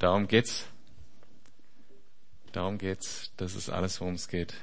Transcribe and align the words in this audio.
Und 0.00 0.04
darum 0.04 0.28
geht's. 0.28 0.64
Darum 2.52 2.78
geht's. 2.78 3.32
Das 3.36 3.54
ist 3.54 3.68
alles, 3.68 4.00
worum 4.00 4.14
es 4.14 4.28
geht. 4.28 4.54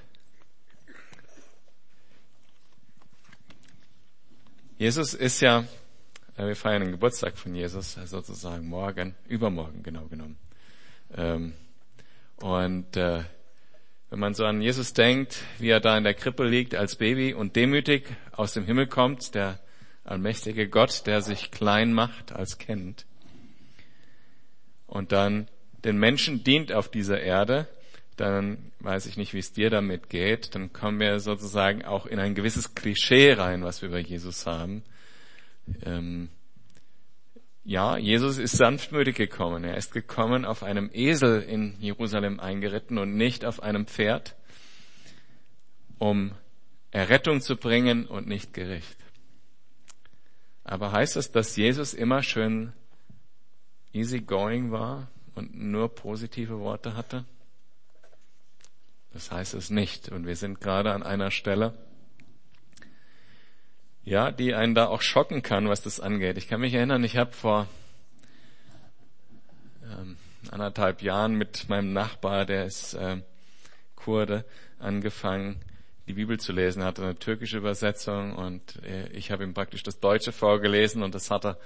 Jesus 4.79 5.13
ist 5.13 5.41
ja, 5.41 5.65
wir 6.37 6.55
feiern 6.55 6.81
den 6.81 6.91
Geburtstag 6.91 7.37
von 7.37 7.53
Jesus, 7.53 7.99
sozusagen 8.05 8.67
morgen, 8.67 9.13
übermorgen 9.27 9.83
genau 9.83 10.07
genommen. 10.07 10.39
Ähm, 11.15 11.53
und 12.37 12.97
äh, 12.97 13.23
wenn 14.09 14.19
man 14.19 14.33
so 14.33 14.43
an 14.43 14.59
Jesus 14.59 14.93
denkt, 14.93 15.43
wie 15.59 15.69
er 15.69 15.79
da 15.79 15.95
in 15.99 16.03
der 16.03 16.15
Krippe 16.15 16.47
liegt 16.47 16.73
als 16.73 16.95
Baby 16.95 17.35
und 17.35 17.55
demütig 17.55 18.07
aus 18.31 18.53
dem 18.53 18.65
Himmel 18.65 18.87
kommt, 18.87 19.35
der 19.35 19.59
allmächtige 20.03 20.67
Gott, 20.67 21.05
der 21.05 21.21
sich 21.21 21.51
klein 21.51 21.93
macht 21.93 22.31
als 22.31 22.57
Kind 22.57 23.05
und 24.87 25.11
dann 25.11 25.47
den 25.83 25.97
Menschen 25.97 26.43
dient 26.43 26.71
auf 26.71 26.89
dieser 26.89 27.21
Erde, 27.21 27.67
dann 28.15 28.71
weiß 28.79 29.05
ich 29.05 29.15
nicht, 29.15 29.33
wie 29.33 29.39
es 29.39 29.53
dir 29.53 29.69
damit 29.69 30.09
geht, 30.09 30.55
dann 30.55 30.73
kommen 30.73 30.99
wir 30.99 31.19
sozusagen 31.19 31.85
auch 31.85 32.07
in 32.07 32.19
ein 32.19 32.33
gewisses 32.33 32.73
Klischee 32.73 33.33
rein, 33.33 33.63
was 33.63 33.81
wir 33.81 33.89
über 33.89 33.99
Jesus 33.99 34.47
haben. 34.47 34.83
Ähm, 35.85 36.29
ja, 37.63 37.97
Jesus 37.97 38.37
ist 38.37 38.57
sanftmütig 38.57 39.15
gekommen. 39.15 39.65
Er 39.65 39.75
ist 39.75 39.91
gekommen 39.91 40.45
auf 40.45 40.63
einem 40.63 40.89
Esel 40.93 41.41
in 41.41 41.75
Jerusalem 41.79 42.39
eingeritten 42.39 42.97
und 42.97 43.15
nicht 43.15 43.45
auf 43.45 43.61
einem 43.61 43.85
Pferd, 43.85 44.35
um 45.99 46.31
Errettung 46.91 47.41
zu 47.41 47.57
bringen 47.57 48.05
und 48.05 48.27
nicht 48.27 48.53
Gericht. 48.53 48.97
Aber 50.63 50.91
heißt 50.91 51.17
das, 51.17 51.31
dass 51.31 51.55
Jesus 51.55 51.93
immer 51.93 52.23
schön 52.23 52.73
easy 53.97 54.21
going 54.21 54.71
war 54.71 55.07
und 55.35 55.55
nur 55.55 55.93
positive 55.93 56.59
Worte 56.59 56.95
hatte? 56.95 57.25
Das 59.13 59.31
heißt 59.31 59.55
es 59.55 59.69
nicht. 59.69 60.09
Und 60.09 60.27
wir 60.27 60.35
sind 60.35 60.61
gerade 60.61 60.93
an 60.93 61.03
einer 61.03 61.31
Stelle, 61.31 61.73
ja, 64.03 64.31
die 64.31 64.53
einen 64.53 64.75
da 64.75 64.87
auch 64.87 65.01
schocken 65.01 65.41
kann, 65.41 65.67
was 65.67 65.81
das 65.81 65.99
angeht. 65.99 66.37
Ich 66.37 66.47
kann 66.47 66.61
mich 66.61 66.73
erinnern, 66.73 67.03
ich 67.03 67.17
habe 67.17 67.33
vor 67.33 67.67
ähm, 69.83 70.17
anderthalb 70.51 71.01
Jahren 71.01 71.33
mit 71.33 71.67
meinem 71.67 71.93
Nachbar, 71.93 72.45
der 72.45 72.65
ist 72.65 72.93
äh, 72.93 73.21
Kurde, 73.95 74.45
angefangen, 74.79 75.59
die 76.07 76.13
Bibel 76.13 76.39
zu 76.39 76.53
lesen. 76.53 76.81
Er 76.81 76.87
hatte 76.87 77.03
eine 77.03 77.17
türkische 77.17 77.57
Übersetzung 77.57 78.35
und 78.35 78.81
äh, 78.83 79.09
ich 79.09 79.31
habe 79.31 79.43
ihm 79.43 79.53
praktisch 79.53 79.83
das 79.83 79.99
Deutsche 79.99 80.31
vorgelesen 80.31 81.03
und 81.03 81.15
das 81.15 81.31
hatte 81.31 81.57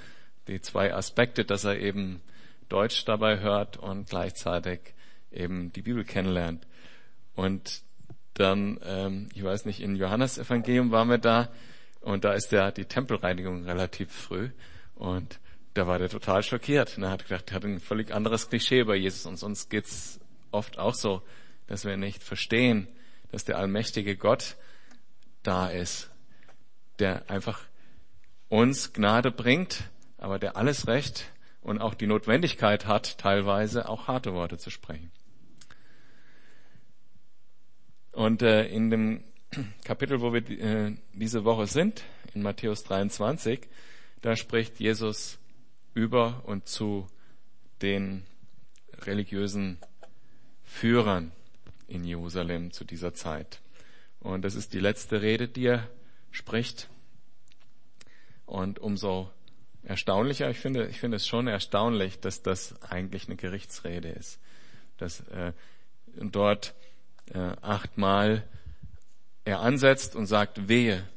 die 0.48 0.62
zwei 0.62 0.94
Aspekte, 0.94 1.46
dass 1.46 1.64
er 1.64 1.80
eben 1.80 2.22
Deutsch 2.70 3.06
dabei 3.06 3.40
hört 3.40 3.78
und 3.78 4.10
gleichzeitig 4.10 4.80
eben 5.32 5.72
die 5.74 5.82
Bibel 5.82 6.04
kennenlernt. 6.04 6.66
Und 7.36 7.82
dann, 8.34 8.80
ähm, 8.84 9.30
ich 9.34 9.44
weiß 9.44 9.66
nicht, 9.66 9.82
in 9.82 9.96
Johannes 9.96 10.38
Evangelium 10.38 10.92
waren 10.92 11.10
wir 11.10 11.18
da 11.18 11.50
und 12.02 12.24
da 12.24 12.34
ist 12.34 12.52
ja 12.52 12.72
die 12.72 12.86
Tempelreinigung 12.86 13.64
relativ 13.66 14.12
früh. 14.12 14.50
Und 14.96 15.40
da 15.74 15.88
war 15.88 16.00
der 16.00 16.10
total 16.10 16.44
schockiert. 16.44 16.98
Und 16.98 17.04
er 17.04 17.12
hat 17.12 17.28
gedacht, 17.28 17.50
er 17.52 17.56
hat 17.56 17.64
ein 17.64 17.80
völlig 17.80 18.12
anderes 18.12 18.50
Klischee 18.50 18.84
bei 18.84 18.96
Jesus. 18.96 19.26
Und 19.26 19.38
sonst 19.38 19.70
geht's 19.70 20.20
oft 20.52 20.78
auch 20.80 20.96
so, 20.96 21.22
dass 21.68 21.86
wir 21.86 21.98
nicht 21.98 22.24
verstehen, 22.24 22.88
dass 23.32 23.46
der 23.46 23.58
allmächtige 23.58 24.18
Gott 24.18 24.58
da 25.44 25.70
ist, 25.70 26.10
der 27.00 27.30
einfach 27.30 27.62
uns 28.50 28.94
Gnade 28.94 29.32
bringt, 29.32 29.84
aber 30.22 30.40
der 30.40 30.56
alles 30.56 30.88
Recht 30.88 31.32
und 31.62 31.82
auch 31.82 31.96
die 31.96 32.08
Notwendigkeit 32.08 32.86
hat, 32.86 33.18
teilweise 33.18 33.90
auch 33.90 34.08
harte 34.08 34.34
Worte 34.34 34.58
zu 34.58 34.70
sprechen. 34.70 35.12
Und 38.12 38.42
äh, 38.42 38.68
in 38.68 38.90
dem 38.90 39.24
Kapitel, 39.84 40.22
wo 40.22 40.32
wir 40.32 40.48
äh, 40.50 40.96
diese 41.14 41.44
Woche 41.44 41.66
sind, 41.66 42.04
in 42.34 42.44
Matthäus 42.44 42.84
23, 42.84 43.68
da 44.22 44.36
spricht 44.36 44.80
Jesus 44.80 45.40
über 45.94 46.44
und 46.46 46.68
zu 46.68 47.08
den 47.82 48.24
religiösen 49.00 49.80
Führern 50.64 51.32
in 51.88 52.04
Jerusalem 52.04 52.72
zu 52.72 52.86
dieser 52.86 53.14
Zeit. 53.14 53.60
Und 54.20 54.44
das 54.44 54.54
ist 54.54 54.74
die 54.74 54.80
letzte 54.80 55.24
Rede, 55.24 55.48
die 55.48 55.66
er 55.66 55.90
spricht. 56.30 56.90
Und 58.46 58.78
umso 58.78 59.32
erstaunlicher, 59.84 60.50
ich 60.50 60.60
finde, 60.60 60.88
ich 60.88 61.00
finde 61.00 61.18
es 61.18 61.28
schon 61.28 61.48
erstaunlich, 61.48 62.20
dass 62.20 62.42
das 62.42 62.82
eigentlich 62.82 63.28
eine 63.28 63.36
Gerichtsrede 63.36 64.10
ist. 64.10 64.40
Dass 64.98 65.22
äh, 65.30 65.54
dort 66.16 66.74
äh, 67.34 67.40
achtmal 67.62 68.48
er 69.46 69.62
ansetzt 69.62 70.16
und 70.16 70.28
sagt, 70.28 70.68
wehe 70.68 71.08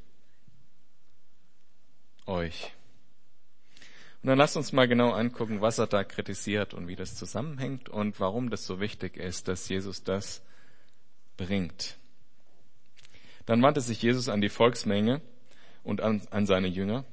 euch. 2.26 2.72
Und 4.22 4.28
dann 4.28 4.38
lasst 4.38 4.56
uns 4.56 4.72
mal 4.72 4.88
genau 4.88 5.12
angucken, 5.12 5.60
was 5.60 5.78
er 5.78 5.86
da 5.86 6.02
kritisiert 6.02 6.72
und 6.72 6.88
wie 6.88 6.96
das 6.96 7.14
zusammenhängt 7.14 7.90
und 7.90 8.18
warum 8.20 8.48
das 8.48 8.64
so 8.64 8.80
wichtig 8.80 9.18
ist, 9.18 9.48
dass 9.48 9.68
Jesus 9.68 10.02
das 10.02 10.42
bringt. 11.36 11.98
Dann 13.44 13.60
wandte 13.60 13.82
sich 13.82 14.00
Jesus 14.00 14.30
an 14.30 14.40
die 14.40 14.48
Volksmenge 14.48 15.20
und 15.82 16.00
an, 16.00 16.22
an 16.30 16.46
seine 16.46 16.68
Jünger 16.68 17.04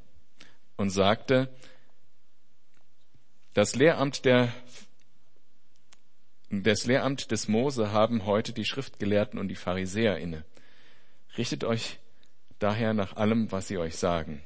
und 0.82 0.90
sagte, 0.90 1.48
das 3.54 3.76
Lehramt 3.76 4.26
der 4.26 4.54
das 6.50 6.86
Lehramt 6.86 7.32
des 7.32 7.48
Mose 7.48 7.94
haben 7.94 8.26
heute 8.26 8.52
die 8.52 8.66
Schriftgelehrten 8.66 9.40
und 9.40 9.48
die 9.48 9.56
Pharisäer 9.56 10.18
inne. 10.18 10.44
Richtet 11.38 11.64
euch 11.64 11.98
daher 12.60 12.94
nach 12.94 13.16
allem, 13.16 13.54
was 13.54 13.70
sie 13.70 13.78
euch 13.78 13.96
sagen, 13.96 14.44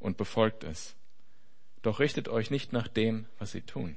und 0.00 0.16
befolgt 0.16 0.64
es. 0.64 0.96
Doch 1.82 2.00
richtet 2.00 2.28
euch 2.28 2.50
nicht 2.50 2.72
nach 2.72 2.88
dem, 2.88 3.26
was 3.38 3.52
sie 3.52 3.62
tun. 3.62 3.94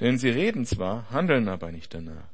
Denn 0.00 0.18
sie 0.18 0.30
reden 0.30 0.64
zwar, 0.64 1.10
handeln 1.10 1.48
aber 1.48 1.72
nicht 1.72 1.92
danach. 1.92 2.28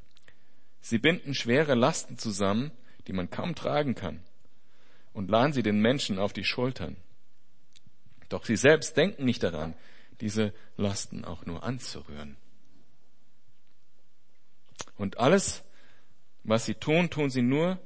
Sie 0.80 0.98
binden 0.98 1.34
schwere 1.34 1.74
Lasten 1.74 2.16
zusammen, 2.16 2.70
die 3.08 3.12
man 3.12 3.28
kaum 3.28 3.56
tragen 3.56 3.96
kann, 3.96 4.22
und 5.12 5.30
laden 5.30 5.52
sie 5.52 5.62
den 5.62 5.80
Menschen 5.80 6.18
auf 6.18 6.32
die 6.32 6.44
Schultern. 6.44 6.96
Doch 8.28 8.44
sie 8.44 8.56
selbst 8.56 8.96
denken 8.96 9.24
nicht 9.24 9.42
daran, 9.42 9.74
diese 10.20 10.54
Lasten 10.76 11.24
auch 11.24 11.44
nur 11.44 11.62
anzurühren. 11.62 12.36
Und 14.96 15.18
alles, 15.18 15.64
was 16.44 16.64
sie 16.64 16.74
tun, 16.74 17.10
tun 17.10 17.30
sie 17.30 17.42
nur, 17.42 17.78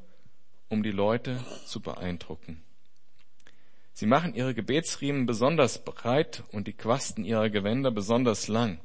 um 0.68 0.82
die 0.82 0.90
Leute 0.90 1.44
zu 1.64 1.80
beeindrucken. 1.80 2.62
Sie 3.92 4.06
machen 4.06 4.34
ihre 4.34 4.54
Gebetsriemen 4.54 5.24
besonders 5.24 5.82
breit 5.84 6.44
und 6.52 6.66
die 6.66 6.74
Quasten 6.74 7.24
ihrer 7.24 7.48
Gewänder 7.48 7.90
besonders 7.90 8.46
lang. 8.46 8.78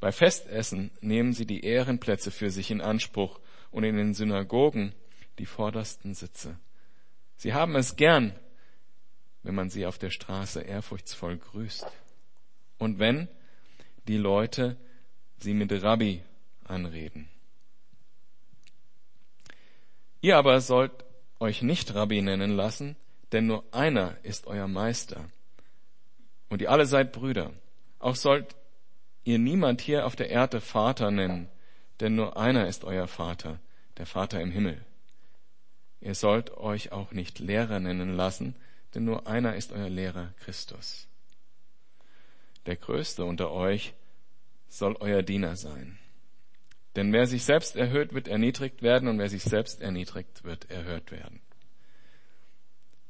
Bei 0.00 0.10
Festessen 0.10 0.90
nehmen 1.00 1.32
sie 1.32 1.46
die 1.46 1.64
Ehrenplätze 1.64 2.30
für 2.30 2.50
sich 2.50 2.70
in 2.70 2.80
Anspruch 2.80 3.40
und 3.70 3.84
in 3.84 3.96
den 3.96 4.14
Synagogen 4.14 4.94
die 5.38 5.46
vordersten 5.46 6.14
Sitze. 6.14 6.58
Sie 7.36 7.54
haben 7.54 7.76
es 7.76 7.96
gern, 7.96 8.32
wenn 9.42 9.54
man 9.54 9.70
sie 9.70 9.86
auf 9.86 9.98
der 9.98 10.10
Straße 10.10 10.60
ehrfurchtsvoll 10.60 11.36
grüßt. 11.36 11.86
Und 12.78 12.98
wenn 12.98 13.28
die 14.08 14.16
Leute 14.16 14.76
sie 15.38 15.54
mit 15.54 15.70
Rabbi 15.82 16.22
anreden. 16.64 17.28
Ihr 20.20 20.36
aber 20.36 20.60
sollt 20.60 20.92
euch 21.38 21.62
nicht 21.62 21.94
Rabbi 21.94 22.22
nennen 22.22 22.56
lassen, 22.56 22.96
denn 23.32 23.46
nur 23.46 23.64
einer 23.72 24.16
ist 24.22 24.46
euer 24.46 24.66
Meister. 24.66 25.28
Und 26.48 26.62
ihr 26.62 26.70
alle 26.70 26.86
seid 26.86 27.12
Brüder. 27.12 27.52
Auch 27.98 28.16
sollt 28.16 28.56
ihr 29.24 29.38
niemand 29.38 29.80
hier 29.80 30.06
auf 30.06 30.16
der 30.16 30.30
Erde 30.30 30.60
Vater 30.60 31.10
nennen, 31.10 31.48
denn 32.00 32.14
nur 32.14 32.36
einer 32.36 32.66
ist 32.68 32.84
euer 32.84 33.08
Vater, 33.08 33.58
der 33.98 34.06
Vater 34.06 34.40
im 34.40 34.50
Himmel. 34.50 34.84
Ihr 36.06 36.14
sollt 36.14 36.56
euch 36.56 36.92
auch 36.92 37.10
nicht 37.10 37.40
Lehrer 37.40 37.80
nennen 37.80 38.14
lassen, 38.14 38.54
denn 38.94 39.04
nur 39.04 39.26
einer 39.26 39.56
ist 39.56 39.72
euer 39.72 39.88
Lehrer, 39.88 40.32
Christus. 40.38 41.08
Der 42.64 42.76
Größte 42.76 43.24
unter 43.24 43.50
euch 43.50 43.92
soll 44.68 44.94
euer 45.00 45.22
Diener 45.22 45.56
sein. 45.56 45.98
Denn 46.94 47.12
wer 47.12 47.26
sich 47.26 47.42
selbst 47.42 47.74
erhöht, 47.74 48.14
wird 48.14 48.28
erniedrigt 48.28 48.82
werden 48.82 49.08
und 49.08 49.18
wer 49.18 49.28
sich 49.28 49.42
selbst 49.42 49.80
erniedrigt, 49.80 50.44
wird 50.44 50.70
erhöht 50.70 51.10
werden. 51.10 51.40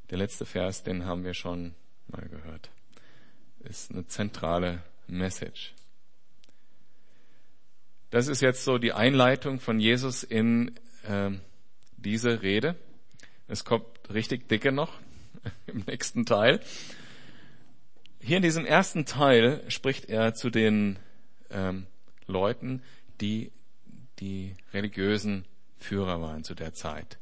Der 0.09 0.17
letzte 0.17 0.47
Vers, 0.47 0.83
den 0.83 1.05
haben 1.05 1.23
wir 1.23 1.35
schon 1.35 1.75
mal 2.09 2.27
gehört, 2.27 2.71
ist 3.59 3.91
eine 3.91 4.07
zentrale 4.07 4.83
Message. 5.07 5.75
Das 8.09 8.27
ist 8.27 8.41
jetzt 8.41 8.65
so 8.65 8.79
die 8.79 8.95
Einleitung 8.95 9.61
von 9.61 9.81
Jesus 9.81 10.23
in 10.23 10.75
äh, 11.03 11.33
diese 11.99 12.41
Rede. 12.41 12.75
Es 13.49 13.65
kommt 13.65 13.87
richtig 14.13 14.49
dicke 14.49 14.73
noch 14.73 14.93
im 15.67 15.85
nächsten 15.87 16.27
Teil. 16.27 16.61
hier 18.21 18.39
in 18.39 18.43
diesem 18.43 18.65
ersten 18.65 19.05
Teil 19.07 19.63
spricht 19.69 20.07
er 20.07 20.35
zu 20.35 20.51
den 20.51 20.99
ähm, 21.51 21.87
Leuten, 22.27 22.83
die 23.21 23.53
die 24.19 24.55
religiösen 24.73 25.45
Führer 25.79 26.21
waren 26.21 26.43
zu 26.43 26.55
der 26.55 26.73
Zeit. 26.73 27.19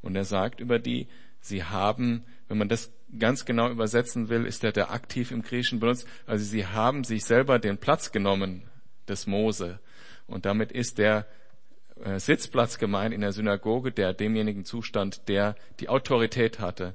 Und 0.00 0.16
er 0.16 0.24
sagt 0.24 0.60
über 0.60 0.78
die, 0.78 1.08
sie 1.40 1.64
haben, 1.64 2.24
wenn 2.46 2.58
man 2.58 2.68
das 2.68 2.92
ganz 3.18 3.44
genau 3.44 3.70
übersetzen 3.70 4.28
will, 4.28 4.46
ist 4.46 4.62
der, 4.62 4.72
der 4.72 4.90
aktiv 4.90 5.30
im 5.30 5.42
Griechischen 5.42 5.80
benutzt, 5.80 6.06
also 6.26 6.44
sie 6.44 6.66
haben 6.66 7.04
sich 7.04 7.24
selber 7.24 7.58
den 7.58 7.78
Platz 7.78 8.12
genommen 8.12 8.62
des 9.08 9.26
Mose. 9.26 9.80
Und 10.26 10.46
damit 10.46 10.72
ist 10.72 10.98
der 10.98 11.26
Sitzplatz 12.18 12.78
gemeint 12.78 13.14
in 13.14 13.20
der 13.20 13.32
Synagoge, 13.32 13.92
der 13.92 14.12
demjenigen 14.12 14.64
Zustand, 14.64 15.28
der 15.28 15.56
die 15.80 15.88
Autorität 15.88 16.60
hatte, 16.60 16.94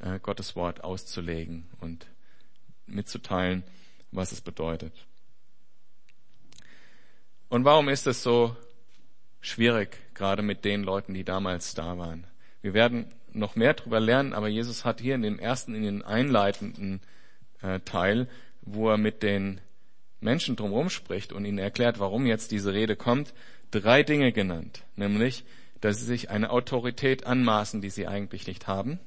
äh, 0.00 0.18
Gottes 0.18 0.56
Wort 0.56 0.84
auszulegen 0.84 1.68
und 1.80 2.06
mitzuteilen, 2.86 3.64
was 4.10 4.32
es 4.32 4.40
bedeutet. 4.40 4.92
Und 7.48 7.64
warum 7.64 7.88
ist 7.88 8.06
es 8.06 8.22
so 8.22 8.56
schwierig, 9.40 9.98
gerade 10.14 10.42
mit 10.42 10.64
den 10.64 10.82
Leuten, 10.82 11.14
die 11.14 11.24
damals 11.24 11.74
da 11.74 11.98
waren? 11.98 12.26
Wir 12.62 12.74
werden 12.74 13.06
noch 13.32 13.56
mehr 13.56 13.74
darüber 13.74 14.00
lernen, 14.00 14.32
aber 14.32 14.48
Jesus 14.48 14.84
hat 14.84 15.00
hier 15.00 15.14
in 15.14 15.22
dem 15.22 15.38
ersten, 15.38 15.74
in 15.74 15.82
den 15.82 16.02
einleitenden 16.02 17.00
äh, 17.60 17.80
Teil, 17.80 18.28
wo 18.62 18.90
er 18.90 18.98
mit 18.98 19.22
den 19.22 19.60
Menschen 20.20 20.56
drumherum 20.56 20.90
spricht 20.90 21.32
und 21.32 21.44
ihnen 21.44 21.58
erklärt, 21.58 21.98
warum 21.98 22.26
jetzt 22.26 22.52
diese 22.52 22.72
Rede 22.72 22.96
kommt, 22.96 23.34
drei 23.72 24.04
Dinge 24.04 24.32
genannt. 24.32 24.84
Nämlich, 24.94 25.44
dass 25.80 25.98
sie 25.98 26.04
sich 26.04 26.30
eine 26.30 26.50
Autorität 26.50 27.26
anmaßen, 27.26 27.80
die 27.80 27.90
sie 27.90 28.06
eigentlich 28.06 28.46
nicht 28.46 28.68
haben 28.68 29.00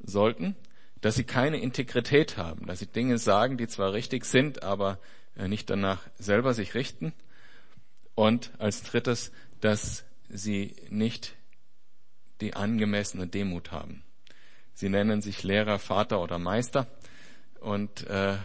sollten, 0.00 0.56
dass 1.00 1.14
sie 1.14 1.24
keine 1.24 1.60
Integrität 1.60 2.36
haben, 2.36 2.66
dass 2.66 2.80
sie 2.80 2.86
Dinge 2.86 3.18
sagen, 3.18 3.56
die 3.56 3.68
zwar 3.68 3.92
richtig 3.92 4.24
sind, 4.24 4.62
aber 4.62 4.98
äh, 5.36 5.48
nicht 5.48 5.70
danach 5.70 6.02
selber 6.18 6.54
sich 6.54 6.74
richten. 6.74 7.12
Und 8.14 8.50
als 8.58 8.82
drittes, 8.82 9.30
dass 9.60 10.04
sie 10.28 10.74
nicht 10.90 11.36
die 12.40 12.54
angemessene 12.54 13.26
Demut 13.26 13.70
haben. 13.70 14.02
Sie 14.74 14.88
nennen 14.88 15.20
sich 15.20 15.42
Lehrer, 15.42 15.78
Vater 15.78 16.20
oder 16.20 16.38
Meister 16.38 16.86
und 17.60 18.06
äh, 18.06 18.36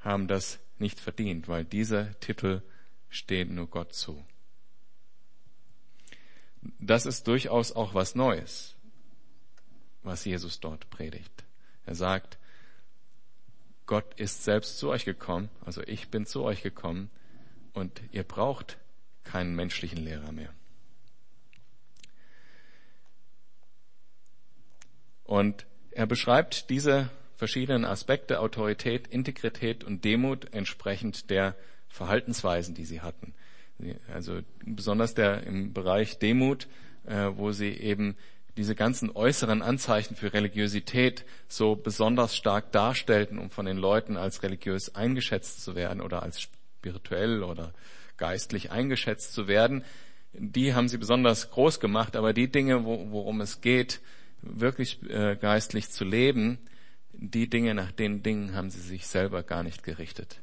haben 0.00 0.28
das 0.28 0.58
nicht 0.78 1.00
verdient, 1.00 1.48
weil 1.48 1.64
dieser 1.64 2.18
Titel 2.20 2.62
steht 3.10 3.50
nur 3.50 3.66
Gott 3.68 3.92
zu. 3.94 4.24
Das 6.78 7.06
ist 7.06 7.26
durchaus 7.26 7.72
auch 7.72 7.94
was 7.94 8.14
Neues, 8.14 8.74
was 10.02 10.24
Jesus 10.24 10.60
dort 10.60 10.90
predigt. 10.90 11.44
Er 11.86 11.94
sagt, 11.94 12.38
Gott 13.86 14.20
ist 14.20 14.44
selbst 14.44 14.78
zu 14.78 14.90
euch 14.90 15.04
gekommen, 15.04 15.48
also 15.64 15.82
ich 15.82 16.10
bin 16.10 16.26
zu 16.26 16.42
euch 16.42 16.62
gekommen 16.62 17.10
und 17.72 18.02
ihr 18.12 18.24
braucht 18.24 18.76
keinen 19.24 19.54
menschlichen 19.54 19.98
Lehrer 19.98 20.32
mehr. 20.32 20.52
Und 25.24 25.66
er 25.90 26.06
beschreibt 26.06 26.70
diese 26.70 27.10
verschiedenen 27.36 27.84
Aspekte, 27.84 28.40
Autorität, 28.40 29.06
Integrität 29.06 29.84
und 29.84 30.04
Demut 30.04 30.52
entsprechend 30.52 31.30
der 31.30 31.54
Verhaltensweisen, 31.88 32.74
die 32.74 32.84
sie 32.84 33.00
hatten. 33.00 33.34
Also 34.12 34.40
besonders 34.64 35.14
der 35.14 35.44
im 35.44 35.72
Bereich 35.72 36.18
Demut, 36.18 36.66
äh, 37.06 37.30
wo 37.34 37.52
sie 37.52 37.70
eben 37.70 38.16
diese 38.56 38.74
ganzen 38.74 39.10
äußeren 39.10 39.62
Anzeichen 39.62 40.16
für 40.16 40.32
Religiosität 40.32 41.24
so 41.46 41.76
besonders 41.76 42.36
stark 42.36 42.72
darstellten, 42.72 43.38
um 43.38 43.50
von 43.50 43.66
den 43.66 43.76
Leuten 43.76 44.16
als 44.16 44.42
religiös 44.42 44.96
eingeschätzt 44.96 45.62
zu 45.62 45.76
werden 45.76 46.00
oder 46.00 46.24
als 46.24 46.40
spirituell 46.40 47.44
oder 47.44 47.72
geistlich 48.16 48.72
eingeschätzt 48.72 49.32
zu 49.32 49.46
werden, 49.46 49.84
die 50.32 50.74
haben 50.74 50.88
sie 50.88 50.98
besonders 50.98 51.50
groß 51.50 51.80
gemacht, 51.80 52.16
aber 52.16 52.32
die 52.32 52.50
Dinge, 52.50 52.84
worum 52.84 53.40
es 53.40 53.60
geht, 53.60 54.00
wirklich 54.42 55.02
äh, 55.08 55.36
geistlich 55.36 55.90
zu 55.90 56.04
leben, 56.04 56.58
die 57.12 57.48
Dinge, 57.48 57.74
nach 57.74 57.92
den 57.92 58.22
Dingen 58.22 58.54
haben 58.54 58.70
sie 58.70 58.80
sich 58.80 59.06
selber 59.06 59.42
gar 59.42 59.62
nicht 59.62 59.82
gerichtet. 59.82 60.40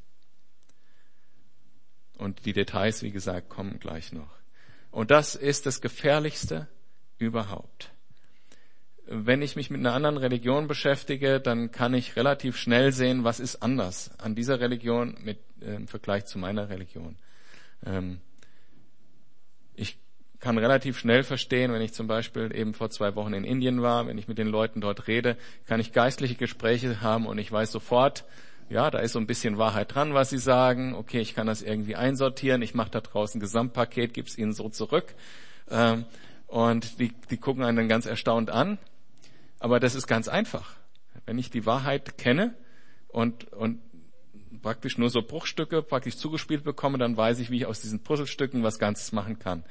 Und 2.17 2.45
die 2.45 2.53
Details, 2.53 3.03
wie 3.03 3.11
gesagt, 3.11 3.49
kommen 3.49 3.79
gleich 3.79 4.13
noch. 4.13 4.29
Und 4.91 5.11
das 5.11 5.35
ist 5.35 5.65
das 5.65 5.81
Gefährlichste 5.81 6.67
überhaupt. 7.17 7.91
Wenn 9.07 9.41
ich 9.41 9.55
mich 9.55 9.69
mit 9.69 9.79
einer 9.79 9.93
anderen 9.93 10.17
Religion 10.17 10.67
beschäftige, 10.67 11.39
dann 11.39 11.71
kann 11.71 11.93
ich 11.93 12.15
relativ 12.15 12.57
schnell 12.57 12.91
sehen, 12.91 13.23
was 13.23 13.39
ist 13.39 13.61
anders 13.61 14.17
an 14.19 14.33
dieser 14.35 14.59
Religion 14.59 15.17
mit, 15.21 15.39
äh, 15.61 15.75
im 15.75 15.87
Vergleich 15.87 16.25
zu 16.25 16.39
meiner 16.39 16.69
Religion. 16.69 17.17
Ähm, 17.85 18.19
ich 19.75 19.99
kann 20.39 20.57
relativ 20.57 20.97
schnell 20.97 21.23
verstehen, 21.23 21.71
wenn 21.71 21.81
ich 21.81 21.93
zum 21.93 22.07
Beispiel 22.07 22.55
eben 22.55 22.73
vor 22.73 22.89
zwei 22.89 23.15
Wochen 23.15 23.33
in 23.33 23.43
Indien 23.43 23.81
war, 23.81 24.07
wenn 24.07 24.17
ich 24.17 24.27
mit 24.27 24.37
den 24.37 24.47
Leuten 24.47 24.81
dort 24.81 25.07
rede, 25.07 25.37
kann 25.65 25.79
ich 25.79 25.91
geistliche 25.91 26.35
Gespräche 26.35 27.01
haben 27.01 27.27
und 27.27 27.37
ich 27.37 27.51
weiß 27.51 27.71
sofort, 27.71 28.25
ja, 28.69 28.89
da 28.89 28.99
ist 28.99 29.13
so 29.13 29.19
ein 29.19 29.27
bisschen 29.27 29.57
Wahrheit 29.57 29.93
dran, 29.93 30.13
was 30.13 30.29
sie 30.29 30.37
sagen. 30.37 30.95
Okay, 30.95 31.19
ich 31.21 31.35
kann 31.35 31.47
das 31.47 31.61
irgendwie 31.61 31.95
einsortieren. 31.95 32.61
Ich 32.61 32.73
mache 32.73 32.89
da 32.89 33.01
draußen 33.01 33.37
ein 33.37 33.41
Gesamtpaket, 33.41 34.13
gebe 34.13 34.27
es 34.27 34.37
ihnen 34.37 34.53
so 34.53 34.69
zurück. 34.69 35.13
Ähm, 35.69 36.05
und 36.47 36.99
die, 36.99 37.13
die 37.29 37.37
gucken 37.37 37.63
einen 37.63 37.77
dann 37.77 37.89
ganz 37.89 38.05
erstaunt 38.05 38.49
an. 38.49 38.77
Aber 39.59 39.79
das 39.79 39.95
ist 39.95 40.07
ganz 40.07 40.27
einfach. 40.27 40.75
Wenn 41.25 41.37
ich 41.37 41.49
die 41.49 41.65
Wahrheit 41.65 42.17
kenne 42.17 42.55
und, 43.07 43.51
und 43.53 43.79
praktisch 44.61 44.97
nur 44.97 45.09
so 45.09 45.21
Bruchstücke 45.21 45.83
praktisch 45.83 46.17
zugespielt 46.17 46.63
bekomme, 46.63 46.97
dann 46.97 47.15
weiß 47.15 47.39
ich, 47.39 47.51
wie 47.51 47.57
ich 47.57 47.65
aus 47.65 47.81
diesen 47.81 48.01
Puzzlestücken 48.01 48.63
was 48.63 48.79
Ganzes 48.79 49.11
machen 49.11 49.37
kann, 49.37 49.63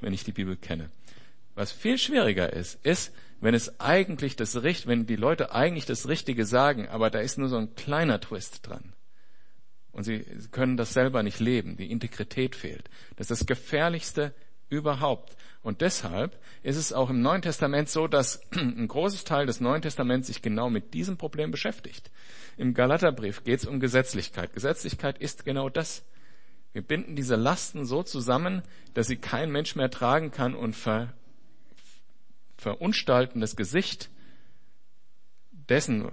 wenn 0.00 0.12
ich 0.12 0.24
die 0.24 0.32
Bibel 0.32 0.56
kenne. 0.56 0.90
Was 1.54 1.72
viel 1.72 1.98
schwieriger 1.98 2.52
ist, 2.52 2.84
ist, 2.84 3.12
wenn 3.40 3.54
es 3.54 3.80
eigentlich 3.80 4.36
das 4.36 4.62
Richt, 4.62 4.86
wenn 4.86 5.06
die 5.06 5.16
Leute 5.16 5.54
eigentlich 5.54 5.86
das 5.86 6.08
Richtige 6.08 6.44
sagen, 6.44 6.88
aber 6.88 7.10
da 7.10 7.20
ist 7.20 7.38
nur 7.38 7.48
so 7.48 7.56
ein 7.56 7.74
kleiner 7.74 8.20
Twist 8.20 8.66
dran. 8.68 8.92
Und 9.92 10.04
sie 10.04 10.24
können 10.52 10.76
das 10.76 10.92
selber 10.92 11.22
nicht 11.22 11.40
leben. 11.40 11.76
Die 11.76 11.90
Integrität 11.90 12.54
fehlt. 12.54 12.88
Das 13.16 13.30
ist 13.30 13.40
das 13.40 13.46
Gefährlichste 13.46 14.34
überhaupt. 14.68 15.36
Und 15.62 15.80
deshalb 15.80 16.38
ist 16.62 16.76
es 16.76 16.92
auch 16.92 17.10
im 17.10 17.22
Neuen 17.22 17.42
Testament 17.42 17.88
so, 17.88 18.06
dass 18.06 18.40
ein 18.52 18.86
großes 18.86 19.24
Teil 19.24 19.46
des 19.46 19.60
Neuen 19.60 19.82
Testaments 19.82 20.28
sich 20.28 20.42
genau 20.42 20.70
mit 20.70 20.94
diesem 20.94 21.16
Problem 21.16 21.50
beschäftigt. 21.50 22.10
Im 22.56 22.72
Galaterbrief 22.72 23.42
geht 23.42 23.60
es 23.60 23.66
um 23.66 23.80
Gesetzlichkeit. 23.80 24.52
Gesetzlichkeit 24.54 25.18
ist 25.18 25.44
genau 25.44 25.68
das. 25.68 26.04
Wir 26.72 26.82
binden 26.82 27.16
diese 27.16 27.34
Lasten 27.34 27.84
so 27.84 28.02
zusammen, 28.04 28.62
dass 28.94 29.08
sie 29.08 29.16
kein 29.16 29.50
Mensch 29.50 29.74
mehr 29.74 29.90
tragen 29.90 30.30
kann 30.30 30.54
und 30.54 30.76
ver 30.76 31.12
verunstalten 32.60 33.40
das 33.40 33.56
Gesicht 33.56 34.10
dessen, 35.50 36.12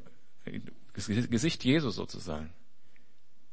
das 0.93 1.07
Gesicht 1.07 1.63
Jesus 1.63 1.95
sozusagen. 1.95 2.53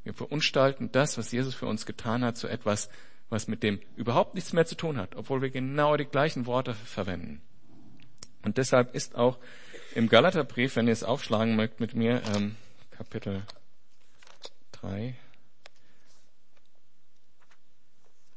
Wir 0.04 0.14
verunstalten 0.14 0.92
das, 0.92 1.18
was 1.18 1.32
Jesus 1.32 1.54
für 1.54 1.66
uns 1.66 1.86
getan 1.86 2.24
hat, 2.24 2.36
zu 2.36 2.46
etwas, 2.46 2.88
was 3.30 3.48
mit 3.48 3.62
dem 3.62 3.80
überhaupt 3.96 4.34
nichts 4.34 4.52
mehr 4.52 4.66
zu 4.66 4.76
tun 4.76 4.96
hat, 4.96 5.16
obwohl 5.16 5.42
wir 5.42 5.50
genau 5.50 5.96
die 5.96 6.04
gleichen 6.04 6.46
Worte 6.46 6.74
verwenden. 6.74 7.42
Und 8.42 8.58
deshalb 8.58 8.94
ist 8.94 9.16
auch 9.16 9.38
im 9.94 10.08
Galaterbrief, 10.08 10.76
wenn 10.76 10.86
ihr 10.86 10.92
es 10.92 11.02
aufschlagen 11.02 11.56
mögt 11.56 11.80
mit 11.80 11.94
mir, 11.94 12.22
ähm, 12.34 12.56
Kapitel 12.90 13.42
3, 14.72 15.16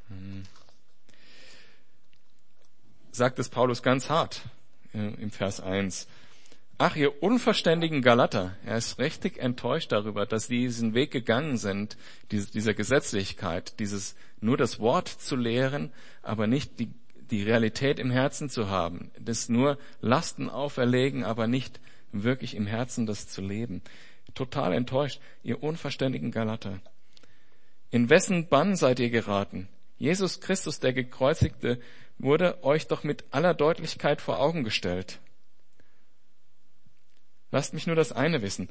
hm 0.08 0.44
sagt 3.18 3.40
es 3.40 3.50
Paulus 3.50 3.84
ganz 3.84 4.10
hart 4.10 4.42
äh, 4.94 5.14
im 5.22 5.32
Vers 5.32 5.60
1. 5.60 6.08
Ach, 6.80 6.96
ihr 6.96 7.24
unverständigen 7.24 8.04
Galater, 8.04 8.56
er 8.64 8.78
ist 8.78 9.00
richtig 9.00 9.40
enttäuscht 9.40 9.92
darüber, 9.92 10.28
dass 10.28 10.46
sie 10.46 10.60
diesen 10.60 10.94
Weg 10.94 11.10
gegangen 11.10 11.58
sind, 11.58 11.98
dieser 12.32 12.76
Gesetzlichkeit, 12.76 13.80
dieses 13.80 14.16
nur 14.42 14.58
das 14.58 14.80
Wort 14.80 15.08
zu 15.08 15.36
lehren, 15.36 15.92
aber 16.22 16.46
nicht 16.46 16.80
die, 16.80 16.92
die 17.32 17.42
Realität 17.42 17.98
im 17.98 18.12
Herzen 18.12 18.48
zu 18.48 18.70
haben, 18.70 19.10
das 19.20 19.50
nur 19.50 19.80
Lasten 20.02 20.52
auferlegen, 20.52 21.24
aber 21.24 21.48
nicht 21.48 21.80
wirklich 22.12 22.56
im 22.56 22.68
Herzen 22.68 23.08
das 23.08 23.28
zu 23.28 23.42
leben. 23.42 23.82
Total 24.36 24.72
enttäuscht, 24.74 25.20
ihr 25.42 25.64
unverständigen 25.64 26.30
Galater. 26.30 26.80
In 27.90 28.12
wessen 28.12 28.50
Bann 28.50 28.76
seid 28.76 29.00
ihr 29.00 29.10
geraten? 29.10 29.68
Jesus 29.98 30.42
Christus, 30.42 30.80
der 30.80 30.94
Gekreuzigte, 30.94 31.80
wurde 32.20 32.64
euch 32.64 32.88
doch 32.88 33.04
mit 33.04 33.26
aller 33.32 33.54
Deutlichkeit 33.54 34.22
vor 34.22 34.40
Augen 34.40 34.64
gestellt. 34.64 35.20
Lasst 37.52 37.74
mich 37.74 37.88
nur 37.88 37.96
das 37.96 38.12
eine 38.12 38.42
wissen. 38.42 38.70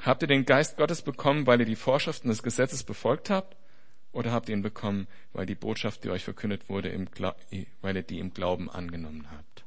Habt 0.00 0.22
ihr 0.22 0.28
den 0.28 0.46
Geist 0.46 0.76
Gottes 0.76 1.02
bekommen, 1.02 1.46
weil 1.46 1.60
ihr 1.60 1.66
die 1.66 1.76
Vorschriften 1.76 2.28
des 2.28 2.42
Gesetzes 2.42 2.82
befolgt 2.82 3.30
habt? 3.30 3.56
Oder 4.12 4.32
habt 4.32 4.48
ihr 4.48 4.56
ihn 4.56 4.62
bekommen, 4.62 5.06
weil 5.32 5.46
die 5.46 5.54
Botschaft, 5.54 6.02
die 6.02 6.10
euch 6.10 6.24
verkündet 6.24 6.68
wurde, 6.68 6.92
weil 7.80 7.96
ihr 7.96 8.02
die 8.02 8.18
im 8.18 8.34
Glauben 8.34 8.70
angenommen 8.70 9.30
habt? 9.30 9.64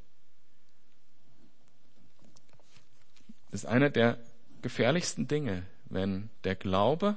Das 3.50 3.62
ist 3.62 3.66
einer 3.66 3.88
der 3.88 4.18
gefährlichsten 4.60 5.28
Dinge, 5.28 5.62
wenn 5.86 6.28
der 6.42 6.56
Glaube, 6.56 7.16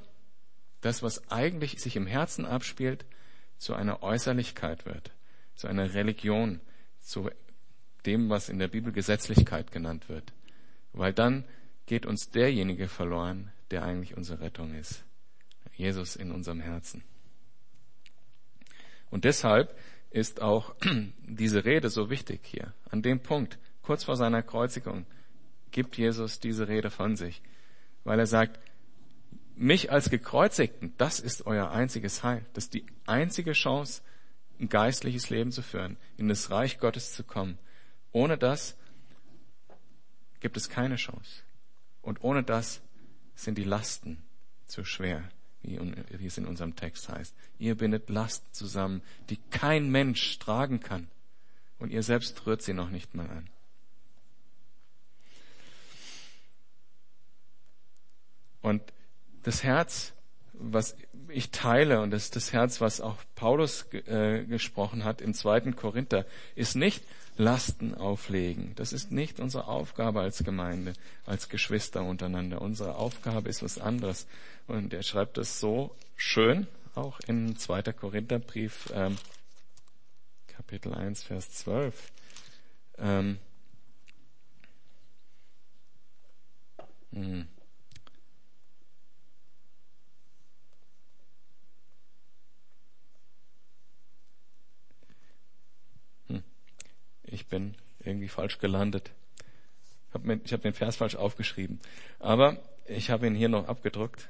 das, 0.81 1.01
was 1.01 1.31
eigentlich 1.31 1.81
sich 1.81 1.95
im 1.95 2.05
Herzen 2.05 2.45
abspielt, 2.45 3.05
zu 3.57 3.73
einer 3.73 4.03
Äußerlichkeit 4.03 4.85
wird, 4.85 5.11
zu 5.55 5.67
einer 5.67 5.93
Religion, 5.93 6.61
zu 6.99 7.29
dem, 8.05 8.29
was 8.29 8.49
in 8.49 8.59
der 8.59 8.67
Bibel 8.67 8.91
Gesetzlichkeit 8.93 9.71
genannt 9.71 10.09
wird. 10.09 10.33
Weil 10.93 11.13
dann 11.13 11.45
geht 11.85 12.05
uns 12.05 12.29
derjenige 12.29 12.87
verloren, 12.87 13.51
der 13.71 13.83
eigentlich 13.83 14.15
unsere 14.15 14.41
Rettung 14.41 14.73
ist. 14.75 15.03
Jesus 15.73 16.15
in 16.15 16.31
unserem 16.31 16.59
Herzen. 16.59 17.03
Und 19.09 19.25
deshalb 19.25 19.77
ist 20.09 20.41
auch 20.41 20.75
diese 21.27 21.65
Rede 21.65 21.89
so 21.89 22.09
wichtig 22.09 22.41
hier. 22.43 22.73
An 22.89 23.01
dem 23.01 23.19
Punkt, 23.19 23.59
kurz 23.81 24.03
vor 24.03 24.15
seiner 24.15 24.41
Kreuzigung, 24.41 25.05
gibt 25.71 25.97
Jesus 25.97 26.39
diese 26.39 26.67
Rede 26.67 26.89
von 26.89 27.15
sich, 27.15 27.41
weil 28.03 28.19
er 28.19 28.25
sagt, 28.25 28.59
mich 29.57 29.91
als 29.91 30.09
Gekreuzigten, 30.09 30.93
das 30.97 31.19
ist 31.19 31.45
euer 31.45 31.71
einziges 31.71 32.23
Heil. 32.23 32.45
Das 32.53 32.65
ist 32.65 32.73
die 32.73 32.85
einzige 33.05 33.53
Chance, 33.53 34.01
ein 34.59 34.69
geistliches 34.69 35.29
Leben 35.29 35.51
zu 35.51 35.61
führen, 35.61 35.97
in 36.15 36.27
das 36.27 36.51
Reich 36.51 36.79
Gottes 36.79 37.13
zu 37.13 37.23
kommen. 37.23 37.57
Ohne 38.11 38.37
das 38.37 38.75
gibt 40.39 40.57
es 40.57 40.69
keine 40.69 40.95
Chance. 40.95 41.41
Und 42.01 42.23
ohne 42.23 42.43
das 42.43 42.81
sind 43.35 43.57
die 43.57 43.63
Lasten 43.63 44.23
zu 44.65 44.83
schwer, 44.83 45.23
wie, 45.61 46.25
es 46.25 46.37
in 46.37 46.45
unserem 46.45 46.75
Text 46.75 47.09
heißt. 47.09 47.35
Ihr 47.59 47.75
bindet 47.75 48.09
Lasten 48.09 48.47
zusammen, 48.53 49.01
die 49.29 49.37
kein 49.49 49.89
Mensch 49.89 50.37
tragen 50.39 50.79
kann. 50.79 51.09
Und 51.79 51.91
ihr 51.91 52.03
selbst 52.03 52.45
rührt 52.45 52.61
sie 52.61 52.73
noch 52.73 52.89
nicht 52.89 53.13
mal 53.13 53.29
an. 53.29 53.49
Und 58.61 58.81
das 59.47 59.63
Herz, 59.63 60.11
was 60.51 60.97
ich 61.29 61.51
teile, 61.51 62.01
und 62.01 62.11
das 62.11 62.31
das 62.31 62.51
Herz, 62.51 62.81
was 62.81 62.99
auch 62.99 63.15
Paulus 63.35 63.85
äh, 63.93 64.43
gesprochen 64.43 65.05
hat 65.05 65.21
im 65.21 65.33
zweiten 65.33 65.77
Korinther, 65.77 66.25
ist 66.55 66.75
nicht 66.75 67.01
Lasten 67.37 67.95
auflegen. 67.95 68.73
Das 68.75 68.91
ist 68.91 69.09
nicht 69.09 69.39
unsere 69.39 69.67
Aufgabe 69.67 70.19
als 70.19 70.43
Gemeinde, 70.43 70.91
als 71.25 71.47
Geschwister 71.47 72.03
untereinander. 72.03 72.61
Unsere 72.61 72.95
Aufgabe 72.95 73.47
ist 73.47 73.63
was 73.63 73.77
anderes. 73.79 74.27
Und 74.67 74.93
er 74.93 75.03
schreibt 75.03 75.37
das 75.37 75.61
so 75.61 75.95
schön, 76.17 76.67
auch 76.93 77.21
in 77.21 77.55
2. 77.55 77.83
Korintherbrief, 77.93 78.91
ähm, 78.93 79.15
Kapitel 80.47 80.93
1, 80.93 81.23
Vers 81.23 81.53
12. 81.53 82.11
Ähm, 82.97 83.37
hm. 87.13 87.47
Ich 97.37 97.45
bin 97.45 97.75
irgendwie 97.99 98.29
falsch 98.29 98.57
gelandet. 98.57 99.11
Ich 100.43 100.53
habe 100.53 100.63
den 100.63 100.73
Vers 100.73 100.95
falsch 100.95 101.15
aufgeschrieben. 101.15 101.79
Aber 102.17 102.57
ich 102.87 103.11
habe 103.11 103.27
ihn 103.27 103.35
hier 103.35 103.47
noch 103.47 103.67
abgedruckt. 103.67 104.27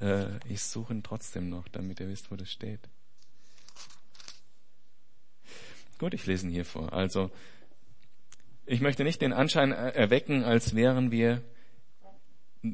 Äh, 0.00 0.26
ich 0.48 0.62
suche 0.62 0.94
ihn 0.94 1.02
trotzdem 1.02 1.48
noch, 1.48 1.66
damit 1.68 1.98
ihr 1.98 2.08
wisst, 2.08 2.30
wo 2.30 2.36
das 2.36 2.52
steht. 2.52 2.78
Gut, 5.98 6.14
ich 6.14 6.24
lese 6.26 6.46
ihn 6.46 6.52
hier 6.52 6.64
vor. 6.64 6.92
Also, 6.92 7.32
ich 8.64 8.80
möchte 8.80 9.02
nicht 9.02 9.20
den 9.20 9.32
Anschein 9.32 9.72
erwecken, 9.72 10.44
als 10.44 10.76
wären 10.76 11.10
wir 11.10 11.42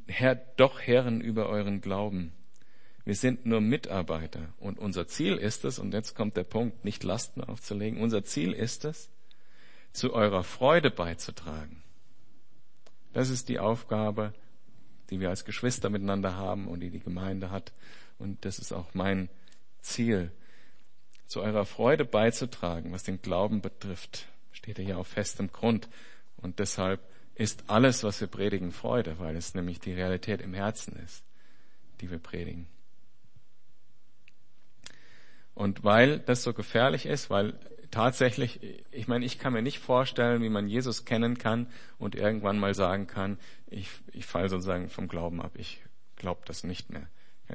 Herr, 0.07 0.35
doch 0.35 0.81
Herren 0.81 1.23
über 1.23 1.49
euren 1.49 1.81
Glauben. 1.81 2.33
Wir 3.05 3.15
sind 3.15 3.47
nur 3.47 3.63
Mitarbeiter 3.63 4.53
und 4.59 4.79
unser 4.79 5.07
Ziel 5.07 5.37
ist 5.37 5.65
es, 5.65 5.79
und 5.79 5.95
jetzt 5.95 6.15
kommt 6.15 6.37
der 6.37 6.45
Punkt, 6.45 6.85
nicht 6.85 7.05
Lasten 7.05 7.43
aufzulegen, 7.43 8.01
unser 8.01 8.23
Ziel 8.23 8.53
ist 8.53 8.85
es, 8.85 9.11
zu 9.93 10.13
eurer 10.13 10.45
Freude 10.45 10.91
beizutragen. 10.91 11.83
Das 13.13 13.29
ist 13.29 13.49
die 13.49 13.59
Aufgabe, 13.59 14.33
die 15.11 15.21
wir 15.21 15.29
als 15.29 15.45
Geschwister 15.45 15.91
miteinander 15.91 16.37
haben 16.37 16.67
und 16.69 16.81
die 16.81 16.91
die 16.91 17.01
Gemeinde 17.01 17.51
hat. 17.51 17.73
Und 18.19 18.45
das 18.45 18.59
ist 18.59 18.73
auch 18.73 18.95
mein 18.95 19.29
Ziel, 19.81 20.33
zu 21.27 21.41
eurer 21.41 21.65
Freude 21.65 22.05
beizutragen, 22.05 22.93
was 22.93 23.05
den 23.05 23.23
Glauben 23.23 23.63
betrifft. 23.63 24.27
Steht 24.53 24.79
ja 24.79 24.85
hier 24.85 24.99
auf 24.99 25.09
festem 25.09 25.51
Grund. 25.51 25.89
Und 26.37 26.59
deshalb 26.59 27.01
ist 27.35 27.65
alles, 27.69 28.05
was 28.05 28.21
wir 28.21 28.29
predigen, 28.29 28.71
Freude, 28.71 29.19
weil 29.19 29.37
es 29.37 29.55
nämlich 29.55 29.81
die 29.81 29.95
Realität 29.95 30.43
im 30.43 30.53
Herzen 30.53 30.95
ist, 30.97 31.25
die 32.01 32.11
wir 32.11 32.19
predigen. 32.19 32.67
Und 35.55 35.85
weil 35.85 36.19
das 36.19 36.43
so 36.43 36.53
gefährlich 36.53 37.07
ist, 37.07 37.31
weil 37.31 37.59
tatsächlich, 37.93 38.59
ich 38.91 39.07
meine, 39.07 39.25
ich 39.25 39.39
kann 39.39 39.53
mir 39.53 39.63
nicht 39.63 39.79
vorstellen, 39.79 40.43
wie 40.43 40.49
man 40.49 40.67
Jesus 40.67 41.05
kennen 41.05 41.39
kann 41.39 41.69
und 41.99 42.17
irgendwann 42.17 42.59
mal 42.59 42.75
sagen 42.75 43.07
kann, 43.07 43.39
ich, 43.69 43.89
ich 44.13 44.27
falle 44.27 44.49
sozusagen 44.49 44.89
vom 44.89 45.07
Glauben 45.07 45.41
ab, 45.41 45.53
ich 45.55 45.81
glaube 46.17 46.41
das 46.47 46.65
nicht 46.65 46.91
mehr. 46.91 47.09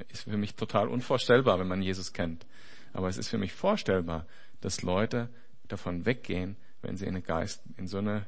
Ist 0.09 0.23
für 0.23 0.37
mich 0.37 0.55
total 0.55 0.87
unvorstellbar, 0.87 1.59
wenn 1.59 1.67
man 1.67 1.81
Jesus 1.81 2.13
kennt. 2.13 2.45
Aber 2.93 3.09
es 3.09 3.17
ist 3.17 3.29
für 3.29 3.39
mich 3.39 3.51
vorstellbar, 3.51 4.27
dass 4.61 4.83
Leute 4.83 5.29
davon 5.67 6.05
weggehen, 6.05 6.55
wenn 6.81 6.97
sie 6.97 7.05
in, 7.05 7.15
eine 7.15 7.21
Geist, 7.21 7.63
in 7.77 7.87
so 7.87 7.97
eine 7.97 8.25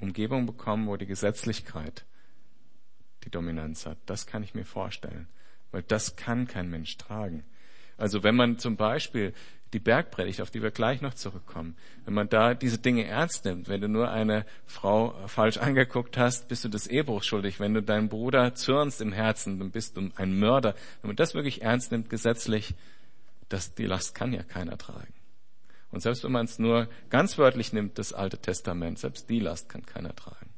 Umgebung 0.00 0.46
bekommen, 0.46 0.88
wo 0.88 0.96
die 0.96 1.06
Gesetzlichkeit 1.06 2.04
die 3.24 3.30
Dominanz 3.30 3.86
hat. 3.86 3.98
Das 4.06 4.26
kann 4.26 4.42
ich 4.42 4.54
mir 4.54 4.64
vorstellen, 4.64 5.28
weil 5.70 5.82
das 5.82 6.16
kann 6.16 6.48
kein 6.48 6.68
Mensch 6.68 6.96
tragen. 6.96 7.44
Also 7.96 8.24
wenn 8.24 8.34
man 8.34 8.58
zum 8.58 8.76
Beispiel 8.76 9.32
die 9.72 9.78
Bergpredigt, 9.78 10.40
auf 10.40 10.50
die 10.50 10.62
wir 10.62 10.70
gleich 10.70 11.00
noch 11.00 11.14
zurückkommen. 11.14 11.76
Wenn 12.04 12.14
man 12.14 12.28
da 12.28 12.54
diese 12.54 12.78
Dinge 12.78 13.06
ernst 13.06 13.44
nimmt, 13.44 13.68
wenn 13.68 13.80
du 13.80 13.88
nur 13.88 14.10
eine 14.10 14.44
Frau 14.66 15.14
falsch 15.26 15.56
angeguckt 15.56 16.18
hast, 16.18 16.48
bist 16.48 16.64
du 16.64 16.68
des 16.68 16.86
Ehebruchs 16.86 17.26
schuldig. 17.26 17.58
Wenn 17.58 17.74
du 17.74 17.82
deinen 17.82 18.08
Bruder 18.08 18.54
zürnst 18.54 19.00
im 19.00 19.12
Herzen, 19.12 19.58
dann 19.58 19.70
bist 19.70 19.96
du 19.96 20.10
ein 20.16 20.38
Mörder. 20.38 20.74
Wenn 21.00 21.08
man 21.08 21.16
das 21.16 21.34
wirklich 21.34 21.62
ernst 21.62 21.90
nimmt, 21.90 22.10
gesetzlich, 22.10 22.74
das, 23.48 23.74
die 23.74 23.86
Last 23.86 24.14
kann 24.14 24.32
ja 24.32 24.42
keiner 24.42 24.76
tragen. 24.76 25.12
Und 25.90 26.00
selbst 26.00 26.24
wenn 26.24 26.32
man 26.32 26.46
es 26.46 26.58
nur 26.58 26.88
ganz 27.10 27.38
wörtlich 27.38 27.72
nimmt, 27.72 27.98
das 27.98 28.12
Alte 28.12 28.38
Testament, 28.38 28.98
selbst 28.98 29.28
die 29.28 29.40
Last 29.40 29.68
kann 29.68 29.84
keiner 29.86 30.14
tragen. 30.16 30.48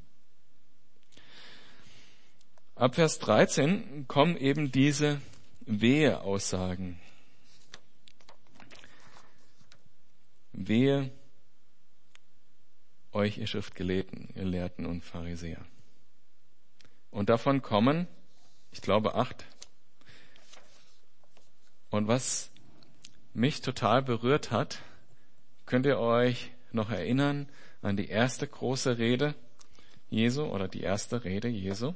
Ab 2.77 2.97
Vers 2.97 3.21
13 3.21 4.07
kommen 4.09 4.37
eben 4.37 4.73
diese 4.73 5.21
Wehe-Aussagen. 5.67 6.99
Wehe 10.57 11.11
euch, 13.13 13.39
ihr 13.39 13.47
Schriftgelehrten, 13.49 14.29
ihr 14.35 14.45
Lehrten 14.45 14.87
und 14.87 15.03
Pharisäer. 15.03 15.65
Und 17.11 17.29
davon 17.29 17.61
kommen, 17.61 18.07
ich 18.71 18.81
glaube, 18.81 19.17
acht. 19.17 19.45
Und 21.91 22.07
was 22.09 22.51
mich 23.35 23.63
total 23.63 24.03
berührt 24.03 24.53
hat, 24.53 24.81
könnt 25.67 25.87
ihr 25.87 25.99
euch 25.99 26.53
noch 26.71 26.91
erinnern 26.91 27.49
an 27.83 27.97
die 27.97 28.09
erste 28.09 28.47
große 28.47 28.99
Rede 28.99 29.35
Jesu 30.09 30.45
oder 30.45 30.69
die 30.69 30.83
erste 30.83 31.25
Rede 31.25 31.49
Jesu? 31.49 31.95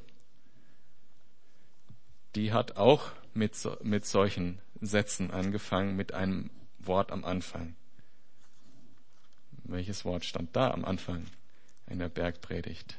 Die 2.34 2.52
hat 2.52 2.76
auch 2.76 3.12
mit, 3.34 3.56
mit 3.82 4.04
solchen 4.04 4.60
Sätzen 4.80 5.30
angefangen, 5.30 5.94
mit 5.94 6.12
einem 6.12 6.50
Wort 6.78 7.12
am 7.12 7.24
Anfang. 7.24 7.76
Welches 9.68 10.06
Wort 10.06 10.25
stand 10.25 10.56
da 10.56 10.70
am 10.70 10.87
Anfang 10.87 11.26
in 11.88 11.98
der 11.98 12.08
Bergpredigt? 12.08 12.96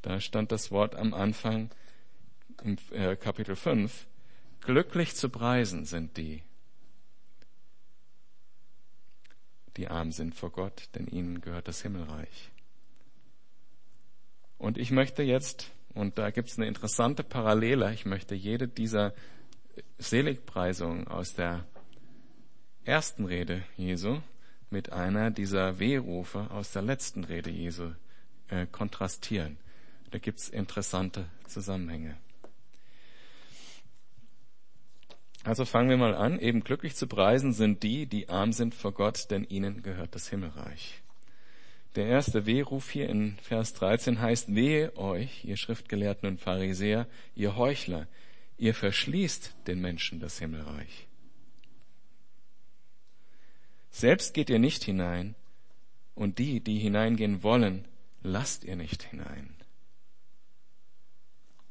Da 0.00 0.18
stand 0.18 0.50
das 0.50 0.70
Wort 0.70 0.96
am 0.96 1.12
Anfang 1.12 1.70
im 2.62 2.78
äh, 2.90 3.14
Kapitel 3.14 3.54
5. 3.54 4.06
Glücklich 4.62 5.14
zu 5.14 5.28
preisen 5.28 5.84
sind 5.84 6.16
die, 6.16 6.42
die 9.76 9.88
arm 9.88 10.10
sind 10.10 10.34
vor 10.34 10.50
Gott, 10.50 10.88
denn 10.94 11.06
ihnen 11.06 11.42
gehört 11.42 11.68
das 11.68 11.82
Himmelreich. 11.82 12.50
Und 14.56 14.78
ich 14.78 14.90
möchte 14.90 15.22
jetzt, 15.22 15.70
und 15.92 16.16
da 16.16 16.30
gibt 16.30 16.48
es 16.48 16.56
eine 16.56 16.66
interessante 16.66 17.22
Parallele, 17.24 17.92
ich 17.92 18.06
möchte 18.06 18.34
jede 18.34 18.68
dieser 18.68 19.12
Seligpreisungen 19.98 21.08
aus 21.08 21.34
der 21.34 21.66
ersten 22.84 23.26
Rede 23.26 23.62
Jesu 23.76 24.22
mit 24.74 24.90
einer 24.90 25.30
dieser 25.30 25.78
Wehrufe 25.78 26.50
aus 26.50 26.72
der 26.72 26.82
letzten 26.82 27.22
Rede 27.22 27.48
Jesu 27.48 27.92
äh, 28.48 28.66
kontrastieren. 28.66 29.56
Da 30.10 30.18
gibt's 30.18 30.48
interessante 30.48 31.26
Zusammenhänge. 31.46 32.16
Also 35.44 35.64
fangen 35.64 35.90
wir 35.90 35.96
mal 35.96 36.16
an. 36.16 36.40
Eben 36.40 36.64
glücklich 36.64 36.96
zu 36.96 37.06
preisen 37.06 37.52
sind 37.52 37.84
die, 37.84 38.06
die 38.06 38.28
arm 38.28 38.52
sind 38.52 38.74
vor 38.74 38.90
Gott, 38.90 39.30
denn 39.30 39.44
ihnen 39.44 39.84
gehört 39.84 40.16
das 40.16 40.28
Himmelreich. 40.28 41.02
Der 41.94 42.06
erste 42.06 42.44
Wehruf 42.44 42.90
hier 42.90 43.08
in 43.08 43.36
Vers 43.42 43.74
13 43.74 44.20
heißt, 44.20 44.56
wehe 44.56 44.96
euch, 44.96 45.44
ihr 45.44 45.56
Schriftgelehrten 45.56 46.28
und 46.28 46.40
Pharisäer, 46.40 47.06
ihr 47.36 47.54
Heuchler, 47.54 48.08
ihr 48.58 48.74
verschließt 48.74 49.54
den 49.68 49.80
Menschen 49.80 50.18
das 50.18 50.40
Himmelreich. 50.40 51.06
Selbst 53.94 54.34
geht 54.34 54.50
ihr 54.50 54.58
nicht 54.58 54.82
hinein, 54.82 55.36
und 56.16 56.40
die, 56.40 56.58
die 56.58 56.80
hineingehen 56.80 57.44
wollen, 57.44 57.86
lasst 58.24 58.64
ihr 58.64 58.74
nicht 58.74 59.04
hinein. 59.04 59.54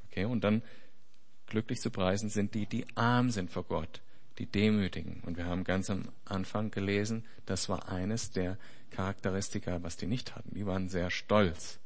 Okay, 0.08 0.24
und 0.24 0.42
dann 0.42 0.62
glücklich 1.48 1.82
zu 1.82 1.92
preisen 1.92 2.30
sind 2.30 2.54
die, 2.54 2.66
die 2.66 2.86
arm 2.96 3.30
sind 3.30 3.52
vor 3.52 3.66
Gott, 3.66 4.02
die 4.38 4.46
Demütigen. 4.46 5.20
Und 5.26 5.36
wir 5.36 5.48
haben 5.48 5.66
ganz 5.66 5.90
am 5.90 6.08
Anfang 6.24 6.72
gelesen, 6.72 7.26
das 7.46 7.68
war 7.68 7.90
eines 7.90 8.32
der 8.32 8.58
Charakteristika, 8.92 9.84
was 9.84 9.98
die 9.98 10.08
nicht 10.08 10.34
hatten. 10.34 10.56
Die 10.56 10.66
waren 10.66 10.88
sehr 10.88 11.12
stolz 11.12 11.80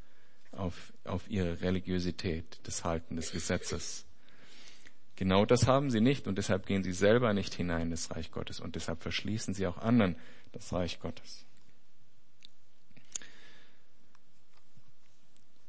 auf, 0.51 0.93
auf 1.03 1.27
ihre 1.31 1.61
Religiosität, 1.61 2.59
das 2.61 2.83
Halten 2.83 3.15
des 3.15 3.31
Gesetzes. 3.31 4.05
Genau 5.17 5.45
das 5.45 5.65
haben 5.65 5.89
sie 5.89 5.99
nicht 5.99 6.27
und 6.27 6.37
deshalb 6.37 6.67
gehen 6.67 6.83
sie 6.83 6.93
selber 6.93 7.33
nicht 7.33 7.55
hinein 7.55 7.87
in 7.87 7.91
das 7.91 8.11
Reich 8.11 8.31
Gottes 8.31 8.59
und 8.59 8.75
deshalb 8.75 9.01
verschließen 9.01 9.55
sie 9.55 9.65
auch 9.65 9.79
anderen 9.79 10.15
das 10.51 10.71
Reich 10.71 10.99
Gottes. 10.99 11.43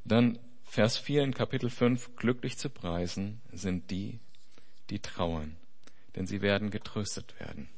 Dann 0.05 0.39
Vers 0.65 0.99
4 0.99 1.25
in 1.25 1.33
Kapitel 1.33 1.71
5, 1.71 2.15
glücklich 2.17 2.59
zu 2.59 2.69
preisen 2.69 3.41
sind 3.51 3.91
die, 3.91 4.21
die 4.91 5.01
trauern, 5.01 5.57
denn 6.15 6.27
sie 6.27 6.43
werden 6.43 6.71
getröstet 6.71 7.41
werden. 7.41 7.71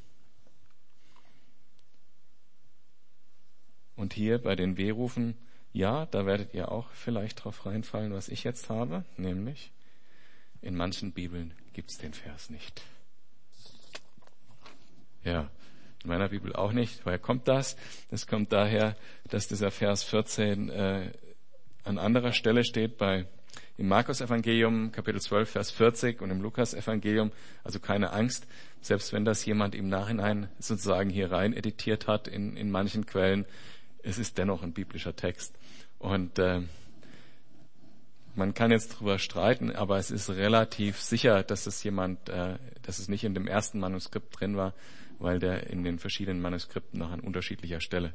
Und 3.95 4.12
hier 4.12 4.39
bei 4.39 4.57
den 4.57 4.77
Wehrufen, 4.77 5.37
ja, 5.73 6.07
da 6.07 6.27
werdet 6.27 6.53
ihr 6.53 6.73
auch 6.73 6.91
vielleicht 6.91 7.45
drauf 7.45 7.65
reinfallen, 7.65 8.12
was 8.12 8.29
ich 8.29 8.43
jetzt 8.43 8.71
habe, 8.71 9.05
nämlich 9.17 9.71
in 10.62 10.76
manchen 10.76 11.12
Bibeln 11.12 11.55
gibt's 11.73 11.99
den 11.99 12.12
Vers 12.12 12.50
nicht. 12.50 12.83
Ja, 15.25 15.50
in 16.02 16.09
meiner 16.09 16.29
Bibel 16.29 16.55
auch 16.55 16.73
nicht. 16.73 17.05
Woher 17.05 17.19
kommt 17.19 17.49
das? 17.49 17.76
Das 18.11 18.26
kommt 18.26 18.52
daher, 18.52 18.97
dass 19.29 19.49
dieser 19.49 19.71
Vers 19.71 20.02
14 20.02 20.71
äh, 20.71 21.11
an 21.85 21.99
anderer 21.99 22.33
Stelle 22.33 22.64
steht 22.64 22.97
bei 22.97 23.26
im 23.76 23.88
Markus 23.88 24.21
Evangelium 24.21 24.93
Kapitel 24.93 25.21
12 25.21 25.50
Vers 25.50 25.71
40 25.71 26.21
und 26.21 26.31
im 26.31 26.43
Lukas 26.43 26.75
Evangelium. 26.75 27.33
Also 27.64 27.81
keine 27.81 28.12
Angst, 28.12 28.47
selbst 28.83 29.12
wenn 29.12 29.25
das 29.25 29.45
jemand 29.45 29.75
im 29.75 29.88
Nachhinein 29.88 30.49
sozusagen 30.59 31.09
hier 31.11 31.33
rein 31.33 31.55
editiert 31.55 32.07
hat 32.07 32.29
in, 32.29 32.57
in 32.57 32.71
manchen 32.71 33.07
Quellen, 33.07 33.47
es 34.02 34.19
ist 34.19 34.38
dennoch 34.38 34.62
ein 34.62 34.73
biblischer 34.73 35.17
Text. 35.17 35.59
Und 35.99 36.38
äh, 36.38 36.62
man 38.40 38.54
kann 38.54 38.70
jetzt 38.70 38.99
drüber 38.99 39.18
streiten, 39.18 39.70
aber 39.70 39.99
es 39.99 40.11
ist 40.11 40.30
relativ 40.30 40.99
sicher, 40.99 41.42
dass 41.42 41.66
es 41.66 41.85
jemand, 41.85 42.30
äh, 42.30 42.56
dass 42.80 42.99
es 42.99 43.06
nicht 43.06 43.23
in 43.23 43.35
dem 43.35 43.47
ersten 43.47 43.78
Manuskript 43.78 44.40
drin 44.40 44.56
war, 44.56 44.73
weil 45.18 45.38
der 45.38 45.68
in 45.68 45.85
den 45.85 45.99
verschiedenen 45.99 46.40
Manuskripten 46.40 46.99
noch 46.99 47.11
an 47.11 47.20
unterschiedlicher 47.20 47.82
Stelle 47.82 48.14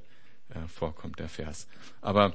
äh, 0.49 0.67
vorkommt, 0.67 1.19
der 1.19 1.29
Vers. 1.29 1.67
Aber 2.01 2.33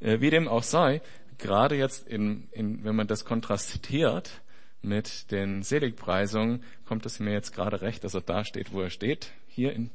äh, 0.00 0.20
wie 0.20 0.30
dem 0.30 0.48
auch 0.48 0.64
sei, 0.64 1.02
gerade 1.38 1.76
jetzt, 1.76 2.08
in, 2.08 2.48
in, 2.50 2.82
wenn 2.82 2.96
man 2.96 3.06
das 3.06 3.24
kontrastiert 3.24 4.42
mit 4.82 5.30
den 5.30 5.62
Seligpreisungen, 5.62 6.64
kommt 6.84 7.06
es 7.06 7.20
mir 7.20 7.32
jetzt 7.32 7.54
gerade 7.54 7.80
recht, 7.80 8.02
dass 8.02 8.14
er 8.14 8.22
da 8.22 8.44
steht, 8.44 8.72
wo 8.72 8.80
er 8.80 8.90
steht. 8.90 9.30
Hier 9.46 9.72
in, 9.72 9.90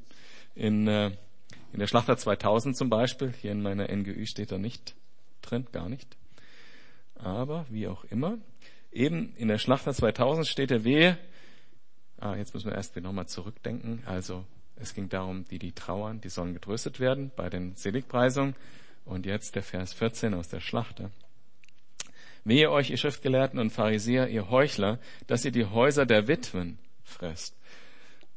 in, 0.55 0.87
äh, 0.87 1.11
in 1.73 1.79
der 1.79 1.87
Schlachter 1.87 2.15
2000 2.15 2.77
zum 2.77 2.89
Beispiel, 2.89 3.33
hier 3.41 3.51
in 3.51 3.61
meiner 3.61 3.93
NGÜ 3.93 4.25
steht 4.25 4.53
er 4.53 4.57
nicht 4.57 4.95
drin, 5.41 5.67
gar 5.73 5.89
nicht. 5.89 6.15
Aber 7.15 7.65
wie 7.69 7.87
auch 7.87 8.03
immer, 8.05 8.37
eben 8.91 9.33
in 9.35 9.47
der 9.47 9.57
Schlachter 9.57 9.93
2000 9.93 10.47
steht 10.47 10.71
er, 10.71 10.83
wehe, 10.83 11.17
ah, 12.17 12.35
jetzt 12.35 12.53
müssen 12.53 12.69
wir 12.69 12.75
erst 12.75 12.95
nochmal 12.97 13.27
zurückdenken, 13.27 14.03
also 14.05 14.45
es 14.75 14.93
ging 14.93 15.09
darum, 15.09 15.45
die, 15.45 15.59
die 15.59 15.71
trauern, 15.71 16.19
die 16.21 16.29
sollen 16.29 16.53
getröstet 16.53 16.99
werden 16.99 17.31
bei 17.35 17.49
den 17.49 17.75
Seligpreisungen. 17.75 18.55
Und 19.05 19.25
jetzt 19.25 19.55
der 19.55 19.63
Vers 19.63 19.93
14 19.93 20.33
aus 20.33 20.49
der 20.49 20.59
Schlachter. 20.59 21.11
Wehe 22.43 22.71
euch, 22.71 22.89
ihr 22.89 22.97
Schriftgelehrten 22.97 23.59
und 23.59 23.69
Pharisäer, 23.69 24.27
ihr 24.29 24.49
Heuchler, 24.49 24.99
dass 25.27 25.45
ihr 25.45 25.51
die 25.51 25.65
Häuser 25.65 26.05
der 26.05 26.27
Witwen 26.27 26.79
fresst 27.03 27.55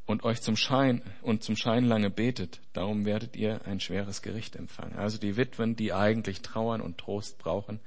und 0.06 0.24
euch 0.24 0.40
zum 0.40 0.56
Schein 0.56 1.02
und 1.22 1.42
zum 1.42 1.56
Schein 1.56 1.84
lange 1.84 2.10
betet. 2.10 2.60
Darum 2.72 3.04
werdet 3.04 3.36
ihr 3.36 3.66
ein 3.66 3.80
schweres 3.80 4.22
Gericht 4.22 4.56
empfangen. 4.56 4.96
Also 4.96 5.18
die 5.18 5.36
Witwen, 5.36 5.74
die 5.74 5.92
eigentlich 5.92 6.40
trauern 6.42 6.80
und 6.80 6.98
Trost 6.98 7.38
brauchen, 7.38 7.80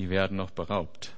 die 0.00 0.08
werden 0.08 0.38
noch 0.38 0.50
beraubt. 0.50 1.14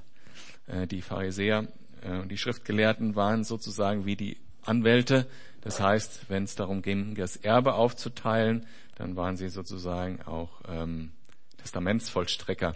Äh, 0.67 0.87
die 0.87 1.01
Pharisäer 1.01 1.69
äh, 2.01 2.17
und 2.17 2.29
die 2.29 2.37
Schriftgelehrten 2.37 3.15
waren 3.15 3.45
sozusagen 3.45 4.05
wie 4.05 4.17
die 4.17 4.37
Anwälte. 4.61 5.25
Das 5.61 5.79
heißt, 5.79 6.29
wenn 6.29 6.43
es 6.43 6.55
darum 6.55 6.81
ging, 6.81 7.15
das 7.15 7.37
Erbe 7.37 7.75
aufzuteilen, 7.75 8.67
dann 8.95 9.15
waren 9.15 9.37
sie 9.37 9.47
sozusagen 9.47 10.21
auch 10.23 10.61
ähm, 10.67 11.13
Testamentsvollstrecker. 11.59 12.75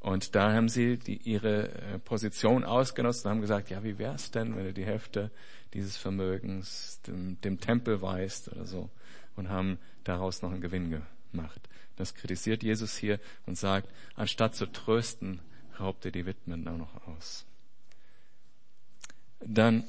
Und 0.00 0.34
da 0.34 0.52
haben 0.52 0.68
sie 0.68 0.98
die, 0.98 1.18
ihre 1.18 1.68
äh, 1.68 1.98
Position 2.00 2.64
ausgenutzt 2.64 3.24
und 3.24 3.30
haben 3.30 3.40
gesagt, 3.40 3.70
ja, 3.70 3.84
wie 3.84 3.98
wär's 3.98 4.32
denn, 4.32 4.56
wenn 4.56 4.64
du 4.64 4.72
die 4.72 4.84
Hälfte 4.84 5.30
dieses 5.74 5.96
Vermögens 5.96 7.00
dem, 7.06 7.40
dem 7.42 7.60
Tempel 7.60 8.02
weist 8.02 8.50
oder 8.50 8.66
so 8.66 8.90
und 9.36 9.48
haben 9.48 9.78
daraus 10.02 10.42
noch 10.42 10.50
einen 10.50 10.60
Gewinn 10.60 11.02
gemacht. 11.30 11.60
Das 11.96 12.14
kritisiert 12.14 12.62
Jesus 12.62 12.96
hier 12.96 13.18
und 13.46 13.56
sagt, 13.56 13.90
anstatt 14.14 14.54
zu 14.54 14.66
trösten, 14.66 15.40
raubt 15.80 16.04
er 16.04 16.10
die 16.10 16.26
Witwen 16.26 16.68
auch 16.68 16.76
noch 16.76 17.06
aus. 17.06 17.44
Dann 19.40 19.84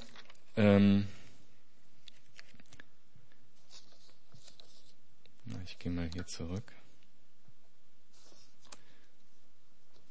ähm, 0.56 1.08
Ich 5.68 5.80
gehe 5.80 5.92
mal 5.92 6.10
hier 6.14 6.26
zurück. 6.26 6.72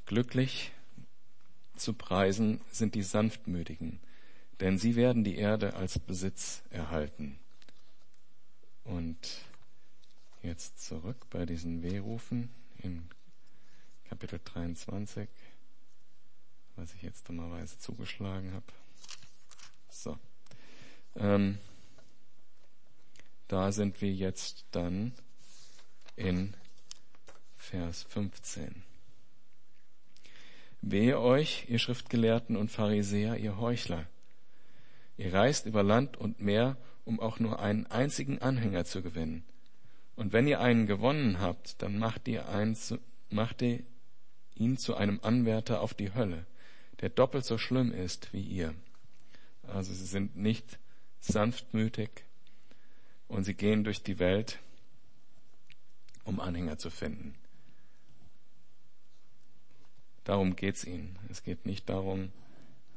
Glücklich 0.05 0.71
zu 1.77 1.95
preisen 1.95 2.61
sind 2.71 2.95
die 2.95 3.03
Sanftmütigen, 3.03 3.99
denn 4.61 4.79
sie 4.79 4.97
werden 4.97 5.25
die 5.25 5.37
Erde 5.37 5.75
als 5.75 5.99
Besitz 5.99 6.63
erhalten. 6.69 7.39
Und 8.85 9.17
jetzt 10.47 10.81
zurück 10.81 11.27
bei 11.31 11.45
diesen 11.45 11.83
Wehrufen 11.83 12.51
in 12.83 13.09
Kapitel 14.05 14.41
23, 14.43 15.29
was 16.77 16.95
ich 16.95 17.03
jetzt 17.03 17.29
dummerweise 17.29 17.79
zugeschlagen 17.79 18.53
habe. 18.53 18.67
So. 19.91 20.19
Ähm, 21.17 21.59
da 23.49 23.73
sind 23.73 24.01
wir 24.01 24.13
jetzt 24.13 24.65
dann 24.71 25.13
in 26.17 26.55
Vers 27.57 28.05
15. 28.05 28.83
Wehe 30.83 31.21
euch, 31.21 31.67
ihr 31.69 31.79
Schriftgelehrten 31.79 32.57
und 32.57 32.71
Pharisäer, 32.71 33.39
ihr 33.39 33.59
Heuchler. 33.59 34.07
Ihr 35.17 35.33
reist 35.33 35.67
über 35.67 35.83
Land 35.83 36.17
und 36.17 36.41
Meer, 36.41 36.77
um 37.05 37.19
auch 37.19 37.41
nur 37.41 37.59
einen 37.59 37.87
einzigen 37.87 38.41
Anhänger 38.41 38.85
zu 38.85 39.03
gewinnen. 39.03 39.45
Und 40.17 40.33
wenn 40.33 40.47
ihr 40.47 40.61
einen 40.61 40.87
gewonnen 40.87 41.41
habt, 41.41 41.81
dann 41.83 41.99
macht 41.99 42.27
ihr, 42.27 42.49
einen, 42.49 42.77
macht 43.31 43.63
ihr 43.63 43.83
ihn 44.55 44.79
zu 44.79 44.97
einem 44.97 45.21
Anwärter 45.23 45.83
auf 45.83 45.93
die 45.95 46.15
Hölle, 46.15 46.47
der 47.01 47.11
doppelt 47.11 47.45
so 47.45 47.59
schlimm 47.59 47.93
ist 47.93 48.33
wie 48.33 48.43
ihr. 48.43 48.75
Also 49.63 49.93
sie 49.93 50.07
sind 50.07 50.37
nicht 50.37 50.79
sanftmütig 51.21 52.11
und 53.29 53.45
sie 53.45 53.55
gehen 53.55 53.85
durch 53.85 54.03
die 54.03 54.19
Welt 54.19 54.59
um 56.25 56.41
Anhänger 56.41 56.79
zu 56.79 56.91
finden. 56.91 57.35
Darum 60.25 60.57
geht's 60.57 60.85
ihnen. 60.85 61.19
Es 61.31 61.45
geht 61.45 61.67
nicht 61.67 61.89
darum, 61.89 62.33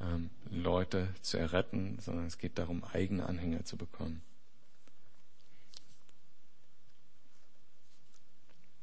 ähm, 0.02 0.32
Leute 0.50 1.14
zu 1.22 1.38
erretten, 1.38 2.00
sondern 2.00 2.26
es 2.26 2.40
geht 2.40 2.58
darum, 2.58 2.84
eigene 2.84 3.28
Anhänger 3.28 3.66
zu 3.66 3.78
bekommen. 3.78 4.22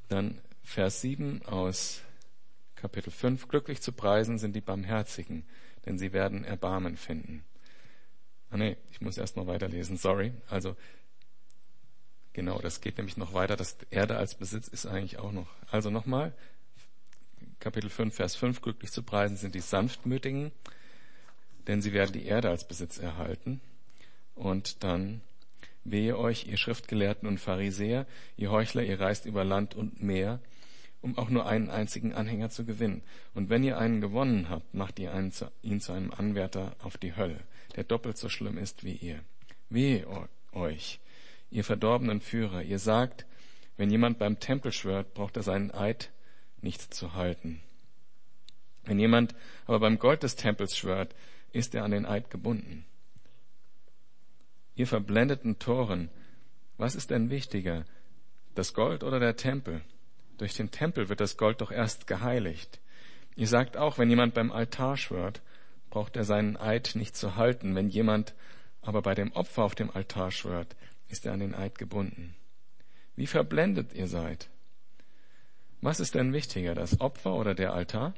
Dann 0.08 0.40
Vers 0.62 1.00
7 1.00 1.42
aus 1.46 2.00
Kapitel 2.74 3.10
5. 3.10 3.48
Glücklich 3.48 3.80
zu 3.80 3.92
preisen 3.92 4.38
sind 4.38 4.54
die 4.54 4.60
Barmherzigen, 4.60 5.44
denn 5.84 5.98
sie 5.98 6.12
werden 6.12 6.44
Erbarmen 6.44 6.96
finden. 6.96 7.44
Ah 8.50 8.56
nee, 8.56 8.76
ich 8.90 9.00
muss 9.00 9.18
erst 9.18 9.36
mal 9.36 9.46
weiterlesen, 9.46 9.96
sorry. 9.96 10.32
Also 10.48 10.76
Genau, 12.36 12.58
das 12.58 12.82
geht 12.82 12.98
nämlich 12.98 13.16
noch 13.16 13.32
weiter. 13.32 13.56
Das 13.56 13.78
Erde 13.88 14.18
als 14.18 14.34
Besitz 14.34 14.68
ist 14.68 14.84
eigentlich 14.84 15.18
auch 15.18 15.32
noch. 15.32 15.48
Also 15.70 15.88
nochmal, 15.88 16.34
Kapitel 17.60 17.88
5, 17.88 18.14
Vers 18.14 18.36
5, 18.36 18.60
glücklich 18.60 18.92
zu 18.92 19.02
preisen 19.02 19.38
sind 19.38 19.54
die 19.54 19.60
Sanftmütigen, 19.60 20.52
denn 21.66 21.80
sie 21.80 21.94
werden 21.94 22.12
die 22.12 22.26
Erde 22.26 22.50
als 22.50 22.68
Besitz 22.68 22.98
erhalten. 22.98 23.62
Und 24.34 24.84
dann, 24.84 25.22
wehe 25.90 26.18
euch, 26.18 26.46
ihr 26.46 26.56
Schriftgelehrten 26.56 27.28
und 27.28 27.38
Pharisäer, 27.38 28.06
ihr 28.36 28.50
Heuchler, 28.50 28.82
ihr 28.82 29.00
reist 29.00 29.26
über 29.26 29.44
Land 29.44 29.74
und 29.74 30.02
Meer, 30.02 30.40
um 31.00 31.16
auch 31.18 31.28
nur 31.28 31.46
einen 31.46 31.70
einzigen 31.70 32.14
Anhänger 32.14 32.50
zu 32.50 32.64
gewinnen. 32.64 33.02
Und 33.34 33.48
wenn 33.50 33.64
ihr 33.64 33.78
einen 33.78 34.00
gewonnen 34.00 34.48
habt, 34.48 34.74
macht 34.74 34.98
ihr 34.98 35.12
zu, 35.30 35.50
ihn 35.62 35.80
zu 35.80 35.92
einem 35.92 36.10
Anwärter 36.10 36.74
auf 36.80 36.96
die 36.96 37.16
Hölle, 37.16 37.40
der 37.76 37.84
doppelt 37.84 38.18
so 38.18 38.28
schlimm 38.28 38.58
ist 38.58 38.84
wie 38.84 38.94
ihr. 38.94 39.20
Wehe 39.68 40.06
euch, 40.52 41.00
ihr 41.50 41.64
verdorbenen 41.64 42.20
Führer, 42.20 42.62
ihr 42.62 42.78
sagt, 42.78 43.26
wenn 43.76 43.90
jemand 43.90 44.18
beim 44.18 44.40
Tempel 44.40 44.72
schwört, 44.72 45.14
braucht 45.14 45.36
er 45.36 45.42
seinen 45.42 45.70
Eid 45.70 46.10
nicht 46.60 46.94
zu 46.94 47.14
halten. 47.14 47.60
Wenn 48.84 48.98
jemand 48.98 49.34
aber 49.66 49.80
beim 49.80 49.98
Gold 49.98 50.22
des 50.22 50.36
Tempels 50.36 50.76
schwört, 50.76 51.14
ist 51.52 51.74
er 51.74 51.84
an 51.84 51.90
den 51.90 52.06
Eid 52.06 52.30
gebunden. 52.30 52.86
Ihr 54.76 54.86
verblendeten 54.86 55.58
Toren, 55.58 56.10
was 56.76 56.94
ist 56.94 57.10
denn 57.10 57.30
wichtiger, 57.30 57.86
das 58.54 58.74
Gold 58.74 59.02
oder 59.02 59.18
der 59.18 59.36
Tempel? 59.36 59.80
Durch 60.36 60.54
den 60.54 60.70
Tempel 60.70 61.08
wird 61.08 61.20
das 61.20 61.38
Gold 61.38 61.62
doch 61.62 61.70
erst 61.70 62.06
geheiligt. 62.06 62.78
Ihr 63.36 63.48
sagt 63.48 63.78
auch, 63.78 63.96
wenn 63.96 64.10
jemand 64.10 64.34
beim 64.34 64.52
Altar 64.52 64.98
schwört, 64.98 65.40
braucht 65.88 66.16
er 66.16 66.24
seinen 66.24 66.58
Eid 66.58 66.92
nicht 66.94 67.16
zu 67.16 67.36
halten. 67.36 67.74
Wenn 67.74 67.88
jemand 67.88 68.34
aber 68.82 69.00
bei 69.00 69.14
dem 69.14 69.32
Opfer 69.32 69.64
auf 69.64 69.74
dem 69.74 69.90
Altar 69.90 70.30
schwört, 70.30 70.76
ist 71.08 71.24
er 71.24 71.32
an 71.32 71.40
den 71.40 71.54
Eid 71.54 71.78
gebunden. 71.78 72.34
Wie 73.14 73.26
verblendet 73.26 73.94
ihr 73.94 74.08
seid. 74.08 74.50
Was 75.80 76.00
ist 76.00 76.14
denn 76.14 76.34
wichtiger, 76.34 76.74
das 76.74 77.00
Opfer 77.00 77.34
oder 77.34 77.54
der 77.54 77.72
Altar? 77.72 78.14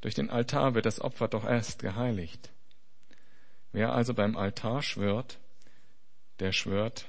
Durch 0.00 0.14
den 0.14 0.30
Altar 0.30 0.74
wird 0.74 0.86
das 0.86 1.00
Opfer 1.00 1.28
doch 1.28 1.44
erst 1.44 1.82
geheiligt. 1.82 2.50
Wer 3.72 3.92
also 3.92 4.14
beim 4.14 4.36
Altar 4.36 4.82
schwört, 4.82 5.38
der 6.42 6.50
schwört 6.50 7.08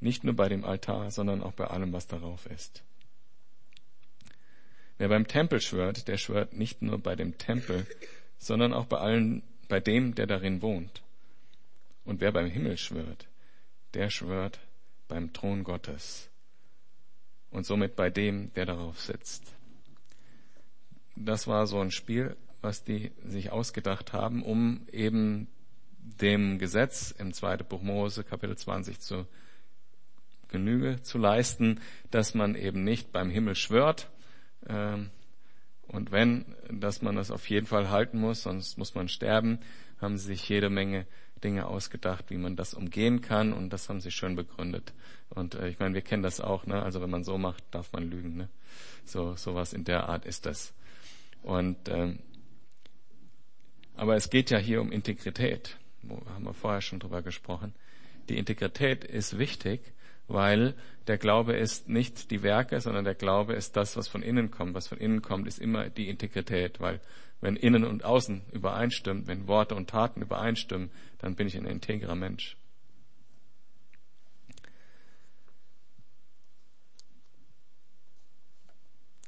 nicht 0.00 0.24
nur 0.24 0.34
bei 0.34 0.48
dem 0.48 0.64
Altar, 0.64 1.10
sondern 1.10 1.42
auch 1.42 1.52
bei 1.52 1.66
allem, 1.66 1.92
was 1.92 2.06
darauf 2.06 2.46
ist. 2.46 2.82
Wer 4.96 5.08
beim 5.08 5.26
Tempel 5.26 5.60
schwört, 5.60 6.08
der 6.08 6.16
schwört 6.16 6.54
nicht 6.54 6.80
nur 6.80 6.98
bei 6.98 7.16
dem 7.16 7.36
Tempel, 7.36 7.86
sondern 8.38 8.72
auch 8.72 8.86
bei 8.86 8.96
allen, 8.96 9.42
bei 9.68 9.78
dem, 9.78 10.14
der 10.14 10.26
darin 10.26 10.62
wohnt. 10.62 11.02
Und 12.06 12.22
wer 12.22 12.32
beim 12.32 12.46
Himmel 12.46 12.78
schwört, 12.78 13.28
der 13.92 14.08
schwört 14.08 14.58
beim 15.06 15.34
Thron 15.34 15.62
Gottes 15.62 16.30
und 17.50 17.66
somit 17.66 17.94
bei 17.94 18.08
dem, 18.08 18.54
der 18.54 18.64
darauf 18.64 18.98
sitzt. 18.98 19.42
Das 21.14 21.46
war 21.46 21.66
so 21.66 21.78
ein 21.78 21.90
Spiel, 21.90 22.38
was 22.62 22.84
die 22.84 23.12
sich 23.22 23.50
ausgedacht 23.52 24.14
haben, 24.14 24.42
um 24.42 24.86
eben 24.92 25.46
dem 26.02 26.58
Gesetz 26.58 27.14
im 27.18 27.32
zweiten 27.32 27.64
Buch 27.64 27.82
Mose, 27.82 28.24
Kapitel 28.24 28.56
20 28.56 29.00
zu 29.00 29.26
Genüge 30.48 31.02
zu 31.02 31.18
leisten, 31.18 31.80
dass 32.10 32.34
man 32.34 32.54
eben 32.54 32.84
nicht 32.84 33.12
beim 33.12 33.30
Himmel 33.30 33.54
schwört. 33.54 34.10
Ähm, 34.66 35.10
und 35.86 36.12
wenn, 36.12 36.44
dass 36.68 37.02
man 37.02 37.16
das 37.16 37.30
auf 37.30 37.48
jeden 37.48 37.66
Fall 37.66 37.90
halten 37.90 38.18
muss, 38.18 38.42
sonst 38.42 38.78
muss 38.78 38.94
man 38.94 39.08
sterben, 39.08 39.58
haben 40.00 40.16
sie 40.18 40.26
sich 40.26 40.48
jede 40.48 40.70
Menge 40.70 41.06
Dinge 41.42 41.66
ausgedacht, 41.66 42.26
wie 42.28 42.36
man 42.36 42.54
das 42.54 42.74
umgehen 42.74 43.22
kann 43.22 43.52
und 43.52 43.72
das 43.72 43.88
haben 43.88 44.00
sie 44.00 44.10
schön 44.10 44.36
begründet. 44.36 44.92
Und 45.30 45.54
äh, 45.54 45.68
ich 45.68 45.78
meine, 45.78 45.94
wir 45.94 46.02
kennen 46.02 46.22
das 46.22 46.40
auch, 46.40 46.66
ne? 46.66 46.82
Also 46.82 47.00
wenn 47.00 47.10
man 47.10 47.24
so 47.24 47.38
macht, 47.38 47.64
darf 47.70 47.92
man 47.92 48.10
lügen, 48.10 48.36
ne? 48.36 48.48
So 49.04 49.34
sowas 49.36 49.72
in 49.72 49.84
der 49.84 50.08
Art 50.08 50.26
ist 50.26 50.46
das. 50.46 50.74
Und 51.42 51.88
ähm, 51.88 52.18
aber 53.96 54.16
es 54.16 54.30
geht 54.30 54.50
ja 54.50 54.58
hier 54.58 54.80
um 54.80 54.92
Integrität. 54.92 55.76
Haben 56.08 56.44
wir 56.44 56.54
vorher 56.54 56.80
schon 56.80 56.98
drüber 56.98 57.22
gesprochen. 57.22 57.74
Die 58.28 58.38
Integrität 58.38 59.04
ist 59.04 59.38
wichtig, 59.38 59.80
weil 60.28 60.74
der 61.06 61.18
Glaube 61.18 61.54
ist 61.54 61.88
nicht 61.88 62.30
die 62.30 62.42
Werke, 62.42 62.80
sondern 62.80 63.04
der 63.04 63.14
Glaube 63.14 63.54
ist 63.54 63.76
das, 63.76 63.96
was 63.96 64.08
von 64.08 64.22
innen 64.22 64.50
kommt. 64.50 64.74
Was 64.74 64.88
von 64.88 64.98
innen 64.98 65.22
kommt, 65.22 65.46
ist 65.46 65.58
immer 65.58 65.90
die 65.90 66.08
Integrität, 66.08 66.80
weil 66.80 67.00
wenn 67.40 67.56
innen 67.56 67.84
und 67.84 68.04
außen 68.04 68.42
übereinstimmt, 68.52 69.26
wenn 69.26 69.46
Worte 69.46 69.74
und 69.74 69.90
Taten 69.90 70.22
übereinstimmen, 70.22 70.90
dann 71.18 71.34
bin 71.34 71.46
ich 71.46 71.56
ein 71.56 71.66
integrer 71.66 72.14
Mensch. 72.14 72.56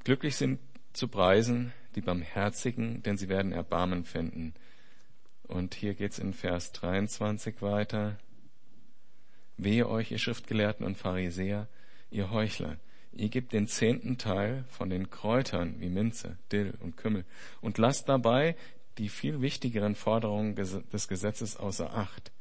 Glücklich 0.05 0.37
sind 0.37 0.59
zu 0.93 1.09
preisen 1.09 1.73
die 1.95 2.01
Barmherzigen, 2.01 3.03
denn 3.03 3.17
sie 3.17 3.29
werden 3.29 3.53
Erbarmen 3.53 4.05
finden. 4.05 4.55
Und 5.53 5.75
hier 5.75 5.93
geht's 5.93 6.19
in 6.19 6.33
Vers 6.33 6.73
23 6.73 7.61
weiter. 7.61 8.17
Wehe 9.59 9.87
euch, 9.87 10.11
ihr 10.11 10.19
Schriftgelehrten 10.19 10.87
und 10.87 10.97
Pharisäer, 10.97 11.69
ihr 12.11 12.31
Heuchler, 12.31 12.79
ihr 13.13 13.29
gebt 13.29 13.53
den 13.53 13.69
zehnten 13.69 14.17
Teil 14.17 14.65
von 14.71 14.89
den 14.89 15.11
Kräutern 15.11 15.75
wie 15.79 15.91
Minze, 15.91 16.39
Dill 16.51 16.73
und 16.81 16.97
Kümmel 16.97 17.27
und 17.61 17.77
lasst 17.77 18.09
dabei 18.09 18.57
die 18.97 19.11
viel 19.11 19.43
wichtigeren 19.43 19.95
Forderungen 19.95 20.55
des 20.55 21.07
Gesetzes 21.09 21.59
außer 21.59 21.93
Acht. 21.93 22.33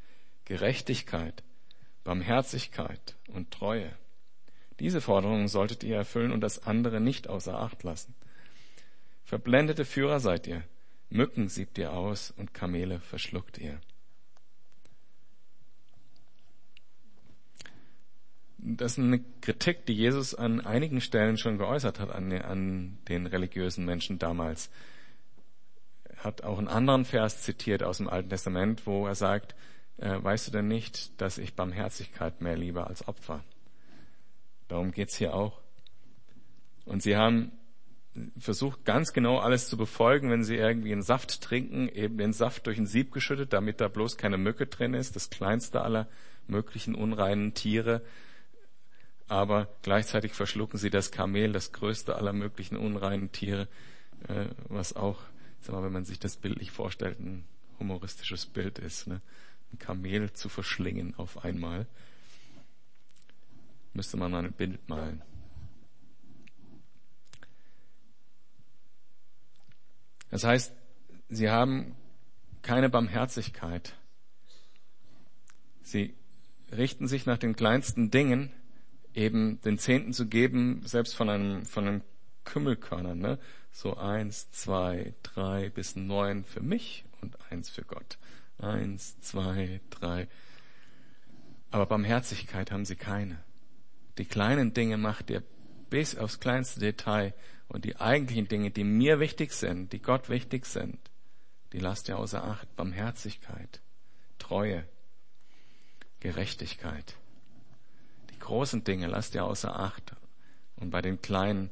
Gerechtigkeit, 0.46 1.44
Barmherzigkeit 2.06 3.18
und 3.28 3.52
Treue. 3.52 3.92
Diese 4.80 5.02
Forderungen 5.02 5.50
solltet 5.50 5.84
ihr 5.84 5.98
erfüllen 5.98 6.32
und 6.32 6.40
das 6.40 6.66
andere 6.66 7.02
nicht 7.02 7.28
außer 7.28 7.60
Acht 7.60 7.84
lassen. 7.84 8.16
Verblendete 9.26 9.84
Führer 9.84 10.22
seid 10.22 10.48
ihr, 10.48 10.64
Mücken 11.12 11.50
siebt 11.50 11.78
ihr 11.78 11.92
aus 11.92 12.32
und 12.32 12.54
Kamele 12.54 13.02
verschluckt 13.02 13.58
ihr. 13.58 13.82
Das 18.58 18.94
ist 18.94 19.00
eine 19.00 19.20
Kritik, 19.42 19.86
die 19.88 19.94
Jesus 19.94 20.34
an 20.34 20.62
einigen 20.62 21.02
Stellen 21.02 21.38
schon 21.38 21.58
geäußert 21.58 22.00
hat 22.00 22.12
an, 22.12 22.32
an 22.32 22.98
den 23.10 23.26
religiösen 23.26 23.84
Menschen 23.84 24.20
damals. 24.20 24.70
Er 26.06 26.24
hat 26.24 26.44
auch 26.44 26.58
einen 26.58 26.70
anderen 26.70 27.04
Vers 27.04 27.42
zitiert 27.42 27.84
aus 27.84 27.98
dem 27.98 28.08
Alten 28.08 28.30
Testament, 28.30 28.88
wo 28.88 29.06
er 29.06 29.16
sagt, 29.16 29.54
äh, 29.98 30.24
weißt 30.24 30.48
du 30.48 30.52
denn 30.52 30.68
nicht, 30.70 31.20
dass 31.20 31.40
ich 31.40 31.56
Barmherzigkeit 31.56 32.40
mehr 32.40 32.56
liebe 32.56 32.88
als 32.88 33.06
Opfer? 33.08 33.44
Darum 34.70 34.92
geht's 34.92 35.18
hier 35.18 35.34
auch. 35.34 35.60
Und 36.86 37.04
sie 37.04 37.18
haben 37.18 37.52
versucht 38.38 38.84
ganz 38.84 39.14
genau 39.14 39.40
alles 39.40 39.70
zu 39.70 39.78
befolgen, 39.78 40.30
wenn 40.30 40.44
sie 40.44 40.58
irgendwie 40.58 40.92
einen 40.92 41.02
Saft 41.02 41.42
trinken, 41.42 41.88
eben 41.88 42.18
den 42.18 42.34
Saft 42.34 42.68
durch 42.68 42.78
ein 42.78 42.88
Sieb 42.88 43.12
geschüttet, 43.12 43.54
damit 43.54 43.80
da 43.80 43.88
bloß 43.88 44.18
keine 44.18 44.38
Mücke 44.38 44.68
drin 44.68 44.94
ist, 44.94 45.16
das 45.16 45.30
kleinste 45.30 45.82
aller 45.82 46.08
möglichen 46.48 46.96
unreinen 46.96 47.54
Tiere 47.54 48.02
aber 49.32 49.70
gleichzeitig 49.82 50.34
verschlucken 50.34 50.78
sie 50.78 50.90
das 50.90 51.10
Kamel, 51.10 51.54
das 51.54 51.72
größte 51.72 52.18
aller 52.18 52.34
möglichen 52.34 52.76
unreinen 52.76 53.32
Tiere, 53.32 53.70
äh, 54.28 54.48
was 54.68 54.94
auch, 54.94 55.22
sag 55.62 55.74
mal, 55.74 55.84
wenn 55.84 55.94
man 55.94 56.04
sich 56.04 56.20
das 56.20 56.36
bildlich 56.36 56.72
vorstellt, 56.72 57.18
ein 57.22 57.46
humoristisches 57.80 58.46
Bild 58.46 58.78
ist. 58.78 59.08
Ne? 59.08 59.22
Ein 59.72 59.80
Kamel 59.80 60.34
zu 60.34 60.50
verschlingen 60.50 61.16
auf 61.16 61.46
einmal. 61.46 61.88
Müsste 63.94 64.18
man 64.18 64.32
mal 64.32 64.44
ein 64.44 64.52
Bild 64.52 64.90
malen. 64.90 65.22
Das 70.32 70.46
heißt, 70.46 70.74
sie 71.30 71.50
haben 71.50 71.96
keine 72.62 72.90
Barmherzigkeit. 72.90 73.94
Sie 75.84 76.16
richten 76.72 77.08
sich 77.08 77.26
nach 77.26 77.38
den 77.38 77.56
kleinsten 77.56 78.12
Dingen, 78.12 78.52
eben 79.14 79.60
den 79.62 79.78
Zehnten 79.78 80.14
zu 80.14 80.28
geben, 80.28 80.82
selbst 80.86 81.16
von 81.16 81.30
einem, 81.30 81.66
von 81.66 81.88
einem 81.88 82.02
Kümmelkörner, 82.46 83.14
ne? 83.14 83.40
So 83.74 83.98
eins, 83.98 84.52
zwei, 84.52 85.14
drei 85.22 85.70
bis 85.70 85.96
neun 85.96 86.44
für 86.44 86.62
mich 86.62 87.06
und 87.22 87.38
eins 87.50 87.70
für 87.70 87.84
Gott. 87.84 88.18
Eins, 88.58 89.20
zwei, 89.22 89.82
drei. 89.90 90.28
Aber 91.72 91.86
Barmherzigkeit 91.86 92.72
haben 92.72 92.86
sie 92.86 92.96
keine. 92.96 93.42
Die 94.18 94.26
kleinen 94.26 94.74
Dinge 94.74 94.98
macht 94.98 95.30
ihr 95.30 95.44
bis 95.90 96.18
aufs 96.18 96.40
kleinste 96.40 96.80
Detail 96.80 97.34
und 97.72 97.86
die 97.86 97.98
eigentlichen 97.98 98.48
Dinge, 98.48 98.72
die 98.72 98.84
mir 98.84 99.20
wichtig 99.20 99.54
sind, 99.54 99.94
die 99.94 100.02
Gott 100.02 100.30
wichtig 100.30 100.66
sind, 100.66 101.00
die 101.74 101.80
lasst 101.80 102.10
ihr 102.10 102.18
außer 102.18 102.44
Acht. 102.44 102.76
Barmherzigkeit, 102.76 103.82
Treue, 104.38 104.88
Gerechtigkeit 106.20 107.16
großen 108.42 108.84
Dinge 108.84 109.08
lasst 109.08 109.34
ihr 109.34 109.46
außer 109.46 109.80
Acht 109.80 110.14
und 110.76 110.90
bei 110.90 111.02
den 111.02 111.22
kleinen, 111.22 111.72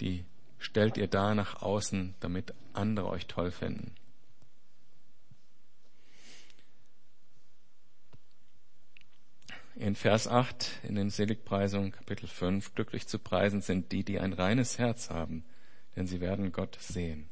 die 0.00 0.24
stellt 0.58 0.96
ihr 0.96 1.06
da 1.06 1.34
nach 1.36 1.62
außen, 1.62 2.16
damit 2.18 2.52
andere 2.72 3.08
euch 3.08 3.26
toll 3.26 3.52
finden. 3.52 3.94
In 9.80 9.94
Vers 9.94 10.28
8 10.28 10.80
in 10.82 10.94
den 10.94 11.08
Seligpreisungen 11.08 11.90
Kapitel 11.90 12.26
5, 12.26 12.74
glücklich 12.74 13.06
zu 13.06 13.18
preisen 13.18 13.62
sind 13.62 13.92
die, 13.92 14.04
die 14.04 14.20
ein 14.20 14.34
reines 14.34 14.78
Herz 14.78 15.08
haben, 15.08 15.42
denn 15.96 16.06
sie 16.06 16.20
werden 16.20 16.52
Gott 16.52 16.76
sehen. 16.78 17.30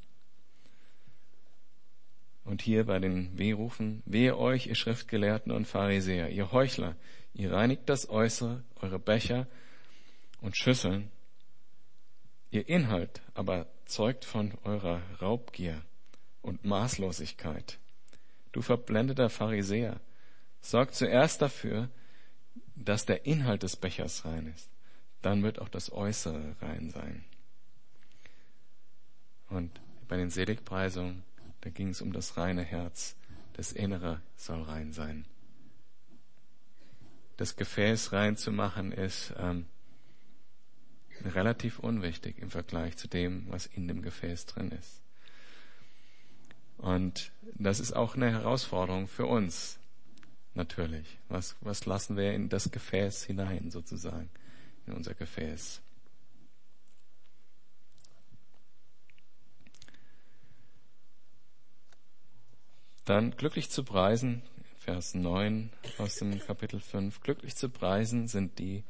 Und 2.45 2.63
hier 2.63 2.87
bei 2.87 3.01
den 3.01 3.37
Wehrufen, 3.37 4.03
wehe 4.07 4.39
euch, 4.39 4.67
ihr 4.67 4.77
Schriftgelehrten 4.77 5.53
und 5.53 5.67
Pharisäer, 5.67 6.31
ihr 6.31 6.51
Heuchler, 6.51 6.97
Ihr 7.35 7.53
reinigt 7.53 7.83
das 7.85 8.09
Äußere, 8.09 8.65
eure 8.77 8.99
Becher 8.99 9.47
und 10.41 10.57
Schüsseln, 10.57 11.11
Ihr 12.51 12.67
Inhalt 12.67 13.21
aber 13.35 13.67
zeugt 13.85 14.25
von 14.25 14.55
eurer 14.65 15.03
Raubgier 15.21 15.83
und 16.41 16.65
Maßlosigkeit. 16.65 17.79
Du 18.53 18.63
verblendeter 18.63 19.29
Pharisäer, 19.29 20.01
sorg 20.63 20.95
zuerst 20.95 21.43
dafür, 21.43 21.91
dass 22.85 23.07
der 23.07 23.27
Inhalt 23.27 23.63
des 23.63 23.77
Bechers 23.77 24.25
rein 24.25 24.47
ist. 24.55 24.71
Dann 25.23 25.43
wird 25.43 25.59
auch 25.59 25.69
das 25.69 25.93
Äußere 25.93 26.57
rein 26.61 26.91
sein. 26.91 27.25
Und 29.49 29.81
bei 30.07 30.17
den 30.17 30.31
Seligpreisungen, 30.31 31.25
da 31.61 31.71
ging 31.71 31.89
es 31.89 32.01
um 32.01 32.13
das 32.13 32.37
reine 32.37 32.63
Herz. 32.63 33.17
Das 33.55 33.73
Innere 33.73 34.21
soll 34.37 34.63
rein 34.63 34.93
sein. 34.93 35.25
Das 37.37 37.57
Gefäß 37.57 38.13
rein 38.13 38.37
zu 38.37 38.53
machen 38.53 38.93
ist 38.93 39.33
ähm, 39.39 39.67
relativ 41.25 41.79
unwichtig 41.79 42.39
im 42.39 42.51
Vergleich 42.51 42.97
zu 42.97 43.09
dem, 43.09 43.47
was 43.49 43.67
in 43.67 43.89
dem 43.89 44.03
Gefäß 44.03 44.47
drin 44.47 44.71
ist. 44.71 45.03
Und 46.77 47.33
das 47.55 47.81
ist 47.81 47.93
auch 47.93 48.15
eine 48.15 48.31
Herausforderung 48.31 49.09
für 49.09 49.27
uns, 49.27 49.78
natürlich. 50.55 51.19
Was, 51.29 51.57
was 51.61 51.87
lassen 51.87 52.17
wir 52.17 52.33
in 52.33 52.49
das 52.49 52.71
Gefäß 52.71 53.25
hinein, 53.25 53.71
sozusagen, 53.71 54.31
in 54.87 54.93
unser 54.93 55.15
Gefäß? 55.15 55.81
Dann 63.05 63.31
glücklich 63.31 63.71
zu 63.71 63.85
preisen, 63.85 64.43
Vers 64.81 65.15
9 65.15 65.71
aus 65.97 66.17
dem 66.17 66.39
Kapitel 66.39 66.79
5, 66.79 67.21
glücklich 67.21 67.57
zu 67.57 67.71
preisen 67.71 68.29
sind 68.29 68.59
die, 68.59 68.85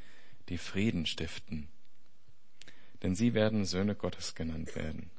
die 0.49 0.59
Frieden 0.59 1.07
stiften, 1.07 1.69
denn 3.03 3.15
sie 3.15 3.35
werden 3.35 3.65
Söhne 3.65 3.95
Gottes 3.95 4.35
genannt 4.35 4.75
werden. 4.75 5.11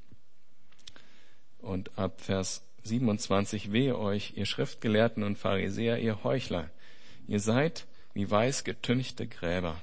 Und 1.60 1.97
ab 1.97 2.21
Vers 2.21 2.63
27, 2.89 3.71
wehe 3.71 3.97
euch, 3.97 4.34
ihr 4.36 4.45
Schriftgelehrten 4.45 5.23
und 5.23 5.38
Pharisäer, 5.38 5.99
ihr 5.99 6.23
Heuchler, 6.23 6.69
ihr 7.28 7.39
seid 7.39 7.88
wie 8.13 8.30
weiß 8.30 8.63
getünchte 8.63 9.28
Gräber. 9.28 9.82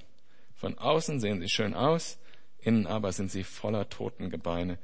Von 0.55 0.77
außen 0.79 1.21
sehen 1.21 1.41
sie 1.41 1.49
schön 1.49 1.75
aus, 1.75 2.19
innen 2.59 2.87
aber 2.87 3.13
sind 3.13 3.31
sie 3.31 3.45
voller 3.45 3.89
Totengebeine 3.89 4.79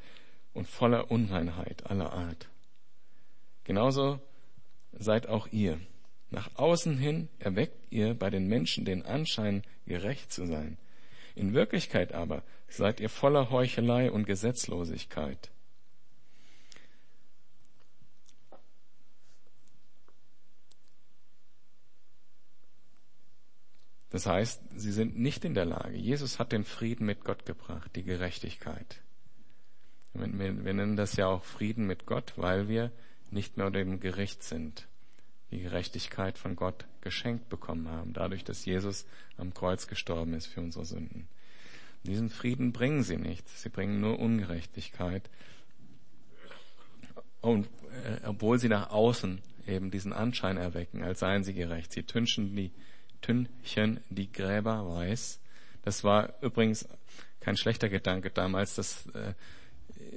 und 0.54 0.68
voller 0.68 1.10
Unreinheit 1.10 1.86
aller 1.86 2.12
Art. 2.12 2.48
Genauso 3.64 4.20
seid 4.92 5.26
auch 5.26 5.48
ihr. 5.48 5.80
Nach 6.30 6.48
außen 6.54 6.96
hin 6.96 7.28
erweckt 7.38 7.92
ihr 7.92 8.14
bei 8.14 8.30
den 8.30 8.46
Menschen 8.48 8.84
den 8.84 9.04
Anschein, 9.04 9.64
gerecht 9.86 10.32
zu 10.32 10.46
sein. 10.46 10.78
In 11.34 11.52
Wirklichkeit 11.54 12.12
aber 12.12 12.42
seid 12.68 13.00
ihr 13.00 13.08
voller 13.08 13.50
Heuchelei 13.50 14.10
und 14.10 14.26
Gesetzlosigkeit. 14.26 15.50
Das 24.12 24.26
heißt, 24.26 24.60
sie 24.76 24.92
sind 24.92 25.18
nicht 25.18 25.42
in 25.46 25.54
der 25.54 25.64
Lage. 25.64 25.96
Jesus 25.96 26.38
hat 26.38 26.52
den 26.52 26.64
Frieden 26.64 27.06
mit 27.06 27.24
Gott 27.24 27.46
gebracht, 27.46 27.90
die 27.96 28.02
Gerechtigkeit. 28.02 29.00
Wir, 30.12 30.26
nennen 30.28 30.96
das 30.96 31.16
ja 31.16 31.28
auch 31.28 31.44
Frieden 31.44 31.86
mit 31.86 32.04
Gott, 32.04 32.34
weil 32.36 32.68
wir 32.68 32.92
nicht 33.30 33.56
mehr 33.56 33.66
unter 33.66 33.78
dem 33.78 34.00
Gericht 34.00 34.42
sind, 34.42 34.86
die 35.50 35.60
Gerechtigkeit 35.60 36.36
von 36.36 36.56
Gott 36.56 36.84
geschenkt 37.00 37.48
bekommen 37.48 37.88
haben, 37.88 38.12
dadurch, 38.12 38.44
dass 38.44 38.66
Jesus 38.66 39.06
am 39.38 39.54
Kreuz 39.54 39.86
gestorben 39.86 40.34
ist 40.34 40.46
für 40.46 40.60
unsere 40.60 40.84
Sünden. 40.84 41.26
Diesen 42.04 42.28
Frieden 42.28 42.72
bringen 42.72 43.02
sie 43.02 43.16
nicht. 43.16 43.48
Sie 43.48 43.70
bringen 43.70 44.02
nur 44.02 44.18
Ungerechtigkeit. 44.18 45.30
Und 47.40 47.66
äh, 48.04 48.26
obwohl 48.26 48.58
sie 48.58 48.68
nach 48.68 48.90
außen 48.90 49.40
eben 49.66 49.90
diesen 49.90 50.12
Anschein 50.12 50.58
erwecken, 50.58 51.02
als 51.02 51.20
seien 51.20 51.44
sie 51.44 51.54
gerecht. 51.54 51.92
Sie 51.92 52.02
tünchen 52.02 52.54
die, 52.54 52.72
tünchen 53.22 54.00
die 54.10 54.30
Gräber 54.30 54.86
weiß. 54.88 55.40
Das 55.82 56.04
war 56.04 56.34
übrigens 56.42 56.88
kein 57.40 57.56
schlechter 57.56 57.88
Gedanke 57.88 58.30
damals. 58.30 58.76
Das, 58.76 59.06
äh, 59.14 59.34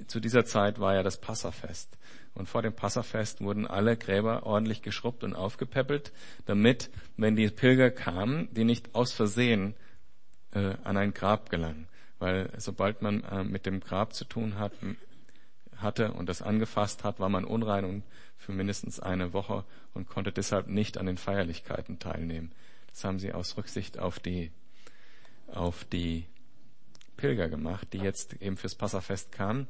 zu 0.08 0.20
dieser 0.20 0.46
Zeit 0.46 0.80
war 0.80 0.96
ja 0.96 1.04
das 1.04 1.20
Passafest. 1.20 1.98
Und 2.34 2.50
vor 2.50 2.62
dem 2.62 2.74
Passafest 2.74 3.42
wurden 3.42 3.66
alle 3.66 3.96
Gräber 3.96 4.46
ordentlich 4.46 4.82
geschrubbt 4.82 5.24
und 5.24 5.34
aufgepäppelt, 5.34 6.12
damit, 6.46 6.90
wenn 7.16 7.36
die 7.36 7.50
Pilger 7.50 7.92
kamen, 7.92 8.50
die 8.54 8.66
nicht 8.66 8.94
aus 8.94 9.14
Versehen 9.14 9.74
äh, 10.54 10.76
an 10.84 10.98
ein 10.98 11.14
Grab 11.14 11.50
gelangen. 11.50 11.88
Weil 12.20 12.52
sobald 12.58 13.02
man 13.02 13.24
äh, 13.24 13.44
mit 13.44 13.66
dem 13.66 13.80
Grab 13.80 14.14
zu 14.14 14.26
tun 14.26 14.60
hat, 14.60 14.74
hatte 15.78 16.12
und 16.12 16.28
das 16.28 16.42
angefasst 16.42 17.04
hat, 17.04 17.20
war 17.20 17.30
man 17.30 17.46
unrein 17.46 17.86
und 17.86 18.04
für 18.38 18.52
mindestens 18.52 19.00
eine 19.00 19.34
Woche 19.34 19.64
und 19.94 20.08
konnte 20.08 20.32
deshalb 20.32 20.68
nicht 20.68 20.98
an 20.98 21.06
den 21.06 21.18
Feierlichkeiten 21.18 22.00
teilnehmen. 22.00 22.52
Das 22.96 23.04
haben 23.04 23.20
sie 23.20 23.34
aus 23.34 23.58
Rücksicht 23.58 24.00
auf 24.00 24.20
die, 24.20 24.52
auf 25.48 25.84
die 25.84 26.28
Pilger 27.18 27.50
gemacht, 27.50 27.90
die 27.92 27.98
jetzt 27.98 28.42
eben 28.42 28.56
fürs 28.56 28.76
Passafest 28.76 29.34
kamen. 29.34 29.68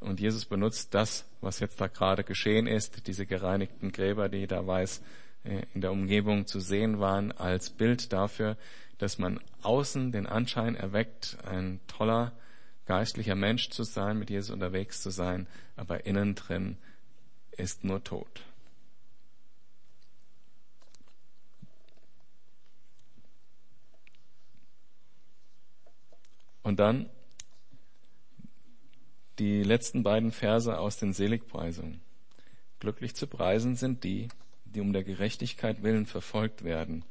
Und 0.00 0.18
Jesus 0.18 0.44
benutzt 0.44 0.92
das, 0.92 1.24
was 1.40 1.60
jetzt 1.60 1.80
da 1.80 1.86
gerade 1.86 2.24
geschehen 2.24 2.66
ist, 2.66 3.06
diese 3.06 3.26
gereinigten 3.26 3.92
Gräber, 3.92 4.28
die 4.28 4.48
da 4.48 4.66
weiß 4.66 5.02
äh, 5.44 5.62
in 5.72 5.82
der 5.82 5.92
Umgebung 5.92 6.48
zu 6.48 6.58
sehen 6.58 6.98
waren, 6.98 7.30
als 7.30 7.70
Bild 7.70 8.12
dafür, 8.12 8.56
dass 8.98 9.18
man 9.18 9.38
außen 9.62 10.10
den 10.10 10.26
Anschein 10.26 10.74
erweckt, 10.74 11.38
ein 11.44 11.78
toller 11.86 12.32
geistlicher 12.86 13.36
Mensch 13.36 13.70
zu 13.70 13.84
sein, 13.84 14.18
mit 14.18 14.30
Jesus 14.30 14.50
unterwegs 14.50 15.00
zu 15.00 15.10
sein, 15.10 15.46
aber 15.76 16.06
innen 16.06 16.34
drin 16.34 16.76
ist 17.52 17.84
nur 17.84 18.02
Tod. 18.02 18.47
Und 26.68 26.80
dann 26.80 27.08
die 29.38 29.62
letzten 29.62 30.02
beiden 30.02 30.32
Verse 30.32 30.78
aus 30.78 30.98
den 30.98 31.14
Seligpreisungen. 31.14 32.02
Glücklich 32.78 33.14
zu 33.14 33.26
preisen 33.26 33.74
sind 33.74 34.04
die, 34.04 34.28
die 34.66 34.82
um 34.82 34.92
der 34.92 35.02
Gerechtigkeit 35.02 35.82
willen 35.82 36.04
verfolgt 36.04 36.64
werden, 36.64 37.06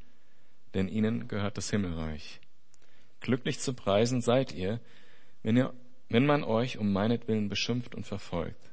denn 0.76 0.88
ihnen 0.88 1.28
gehört 1.28 1.58
das 1.58 1.72
Himmelreich. 1.72 2.40
Glücklich 3.20 3.58
zu 3.58 3.74
preisen 3.74 4.22
seid 4.22 4.52
ihr, 4.52 4.80
wenn, 5.42 5.58
ihr, 5.58 5.74
wenn 6.08 6.28
man 6.28 6.44
euch 6.44 6.78
um 6.78 6.94
meinetwillen 6.94 7.50
beschimpft 7.50 7.96
und 7.96 8.06
verfolgt 8.06 8.70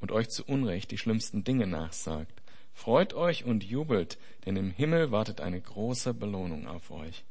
und 0.00 0.12
euch 0.12 0.28
zu 0.28 0.44
Unrecht 0.44 0.90
die 0.90 0.98
schlimmsten 0.98 1.42
Dinge 1.42 1.66
nachsagt. 1.66 2.42
Freut 2.74 3.14
euch 3.14 3.46
und 3.46 3.64
jubelt, 3.64 4.18
denn 4.44 4.56
im 4.56 4.72
Himmel 4.72 5.10
wartet 5.10 5.40
eine 5.40 5.58
große 5.58 6.12
Belohnung 6.12 6.66
auf 6.66 6.90
euch. 6.90 7.24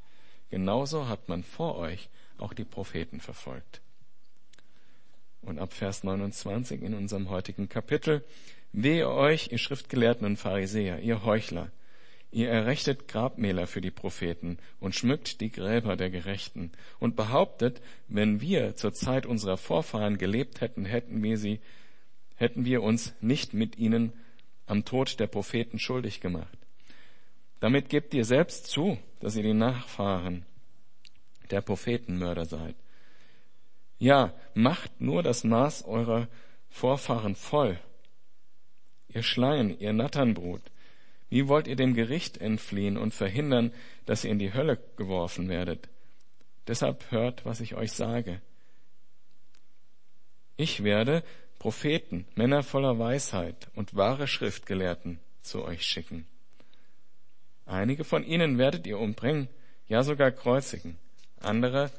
Genauso 0.50 1.08
hat 1.08 1.30
man 1.30 1.44
vor 1.44 1.76
euch 1.76 2.10
auch 2.40 2.54
die 2.54 2.64
Propheten 2.64 3.20
verfolgt. 3.20 3.82
Und 5.42 5.60
ab 5.60 5.74
Vers 5.74 6.04
29 6.04 6.82
in 6.82 6.94
unserem 6.94 7.30
heutigen 7.30 7.70
Kapitel, 7.70 8.24
wehe 8.72 9.10
euch, 9.10 9.52
ihr 9.52 9.58
Schriftgelehrten 9.58 10.26
und 10.26 10.38
Pharisäer, 10.38 11.00
ihr 11.00 11.24
Heuchler, 11.24 11.72
ihr 12.32 12.50
errechtet 12.50 13.08
Grabmäler 13.08 13.68
für 13.68 13.80
die 13.80 13.92
Propheten 13.92 14.58
und 14.80 14.96
schmückt 14.96 15.40
die 15.42 15.52
Gräber 15.52 15.96
der 15.96 16.10
Gerechten 16.10 16.72
und 17.00 17.16
behauptet, 17.16 17.82
wenn 18.08 18.42
wir 18.42 18.76
zur 18.76 18.94
Zeit 18.94 19.26
unserer 19.26 19.58
Vorfahren 19.58 20.18
gelebt 20.18 20.62
hätten, 20.62 20.84
hätten 20.84 21.22
wir 21.24 21.38
sie, 21.38 21.60
hätten 22.36 22.66
wir 22.66 22.82
uns 22.82 23.14
nicht 23.22 23.54
mit 23.54 23.78
ihnen 23.78 24.14
am 24.66 24.84
Tod 24.84 25.20
der 25.20 25.28
Propheten 25.28 25.80
schuldig 25.80 26.22
gemacht. 26.22 26.58
Damit 27.60 27.90
gebt 27.90 28.14
ihr 28.14 28.26
selbst 28.26 28.68
zu, 28.68 28.98
dass 29.20 29.36
ihr 29.36 29.44
die 29.44 29.54
Nachfahren 29.54 30.46
der 31.48 31.62
Prophetenmörder 31.62 32.46
seid. 32.46 32.76
Ja, 33.98 34.34
macht 34.54 35.00
nur 35.00 35.24
das 35.24 35.44
Maß 35.44 35.86
eurer 35.86 36.28
Vorfahren 36.70 37.36
voll. 37.36 37.80
Ihr 39.08 39.24
Schleien, 39.24 39.80
ihr 39.80 39.94
Natternbrut, 39.94 40.62
wie 41.30 41.48
wollt 41.48 41.68
ihr 41.68 41.76
dem 41.76 41.94
Gericht 41.94 42.38
entfliehen 42.38 42.98
und 42.98 43.14
verhindern, 43.14 43.74
dass 44.06 44.24
ihr 44.24 44.32
in 44.32 44.40
die 44.40 44.54
Hölle 44.54 44.78
geworfen 44.98 45.50
werdet? 45.50 45.90
Deshalb 46.68 47.12
hört, 47.12 47.46
was 47.46 47.62
ich 47.62 47.76
euch 47.76 47.92
sage. 47.92 48.42
Ich 50.58 50.84
werde 50.84 51.24
Propheten, 51.60 52.28
Männer 52.36 52.64
voller 52.64 53.00
Weisheit 53.00 53.70
und 53.76 53.96
wahre 53.96 54.28
Schriftgelehrten 54.28 55.20
zu 55.42 55.64
euch 55.64 55.84
schicken. 55.84 56.28
Einige 57.66 58.04
von 58.04 58.24
ihnen 58.24 58.58
werdet 58.58 58.86
ihr 58.86 59.00
umbringen, 59.00 59.48
ja 59.88 60.04
sogar 60.04 60.32
kreuzigen. 60.32 60.98
Andere 61.42 61.92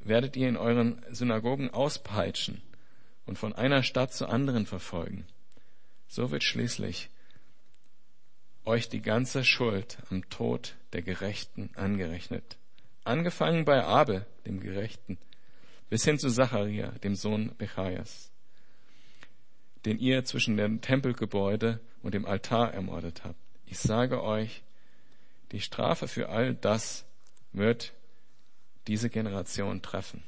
werdet 0.00 0.36
ihr 0.36 0.48
in 0.48 0.56
euren 0.56 1.04
Synagogen 1.10 1.70
auspeitschen 1.70 2.62
und 3.26 3.38
von 3.38 3.52
einer 3.52 3.82
Stadt 3.82 4.12
zur 4.12 4.30
anderen 4.30 4.66
verfolgen. 4.66 5.26
So 6.08 6.30
wird 6.30 6.42
schließlich 6.42 7.08
euch 8.64 8.88
die 8.88 9.02
ganze 9.02 9.44
Schuld 9.44 9.98
am 10.10 10.28
Tod 10.28 10.74
der 10.92 11.02
Gerechten 11.02 11.70
angerechnet. 11.74 12.58
Angefangen 13.04 13.64
bei 13.64 13.82
Abel, 13.82 14.26
dem 14.46 14.60
Gerechten, 14.60 15.18
bis 15.88 16.04
hin 16.04 16.18
zu 16.18 16.30
Zacharia, 16.30 16.90
dem 17.02 17.16
Sohn 17.16 17.54
Bechajas, 17.58 18.30
den 19.84 19.98
ihr 19.98 20.24
zwischen 20.24 20.56
dem 20.56 20.80
Tempelgebäude 20.80 21.80
und 22.02 22.14
dem 22.14 22.24
Altar 22.24 22.72
ermordet 22.72 23.24
habt. 23.24 23.38
Ich 23.66 23.78
sage 23.78 24.22
euch, 24.22 24.62
die 25.50 25.60
Strafe 25.60 26.06
für 26.08 26.28
all 26.28 26.54
das 26.54 27.04
wird 27.52 27.92
diese 28.86 29.10
Generation 29.10 29.82
treffen. 29.82 30.22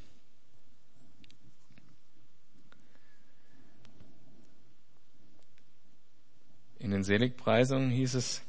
In 6.78 6.90
den 6.90 7.02
Seligpreisungen 7.02 7.90
hieß 7.90 8.14
es, 8.14 8.42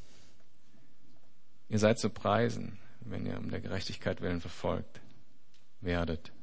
ihr 1.69 1.79
seid 1.79 1.99
zu 1.99 2.09
preisen, 2.09 2.77
wenn 2.99 3.25
ihr 3.25 3.37
um 3.37 3.49
der 3.49 3.61
Gerechtigkeit 3.61 4.19
willen 4.21 4.41
verfolgt 4.41 4.99
werdet. 5.79 6.33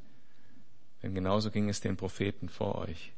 Denn 1.02 1.14
genauso 1.14 1.50
ging 1.50 1.68
es 1.68 1.80
den 1.80 1.96
Propheten 1.96 2.48
vor 2.48 2.76
euch. 2.76 3.12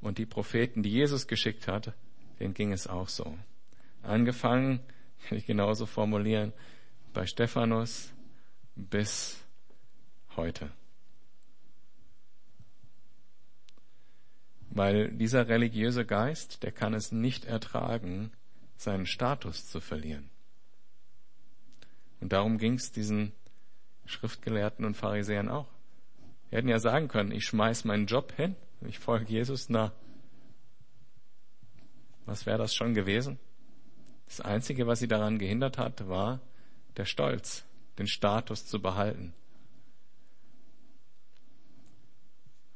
Und 0.00 0.18
die 0.18 0.26
Propheten, 0.26 0.82
die 0.82 0.90
Jesus 0.90 1.26
geschickt 1.26 1.68
hat, 1.68 1.92
denen 2.40 2.54
ging 2.54 2.72
es 2.72 2.86
auch 2.86 3.08
so. 3.08 3.36
Angefangen, 4.02 4.80
kann 5.28 5.38
ich 5.38 5.46
genauso 5.46 5.86
formulieren, 5.86 6.52
bei 7.12 7.26
Stephanus 7.26 8.12
bis 8.74 9.41
heute. 10.36 10.70
Weil 14.70 15.10
dieser 15.12 15.48
religiöse 15.48 16.06
Geist, 16.06 16.62
der 16.62 16.72
kann 16.72 16.94
es 16.94 17.12
nicht 17.12 17.44
ertragen, 17.44 18.32
seinen 18.76 19.06
Status 19.06 19.68
zu 19.68 19.80
verlieren. 19.80 20.30
Und 22.20 22.32
darum 22.32 22.58
ging 22.58 22.74
es 22.74 22.92
diesen 22.92 23.32
Schriftgelehrten 24.06 24.84
und 24.84 24.96
Pharisäern 24.96 25.48
auch. 25.48 25.68
Wir 26.48 26.58
hätten 26.58 26.68
ja 26.68 26.78
sagen 26.78 27.08
können, 27.08 27.32
ich 27.32 27.44
schmeiß 27.44 27.84
meinen 27.84 28.06
Job 28.06 28.32
hin, 28.32 28.56
ich 28.86 28.98
folge 28.98 29.26
Jesus, 29.32 29.68
na, 29.68 29.92
was 32.26 32.46
wäre 32.46 32.58
das 32.58 32.74
schon 32.74 32.94
gewesen? 32.94 33.38
Das 34.26 34.40
Einzige, 34.40 34.86
was 34.86 35.00
sie 35.00 35.08
daran 35.08 35.38
gehindert 35.38 35.78
hat, 35.78 36.08
war 36.08 36.40
der 36.96 37.04
Stolz, 37.04 37.64
den 37.98 38.06
Status 38.06 38.66
zu 38.66 38.80
behalten. 38.80 39.34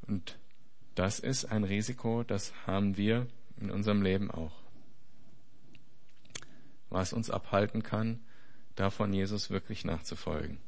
Und 0.07 0.39
das 0.95 1.19
ist 1.19 1.47
ein 1.47 1.65
Risiko, 1.65 2.23
das 2.23 2.53
haben 2.67 2.97
wir 2.97 3.27
in 3.61 3.71
unserem 3.71 4.03
Leben 4.03 4.31
auch. 4.31 4.53
Was 6.89 7.13
uns 7.13 7.31
abhalten 7.31 7.83
kann, 7.83 8.21
davon 8.77 9.13
Jesus 9.13 9.51
wirklich 9.51 9.85
nachzufolgen. 9.85 10.61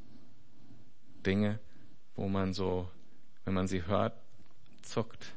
Dinge, 1.24 1.59
wo 2.16 2.29
man 2.29 2.53
so, 2.53 2.90
wenn 3.44 3.55
man 3.55 3.68
sie 3.68 3.87
hört, 3.87 4.18
zuckt 4.83 5.33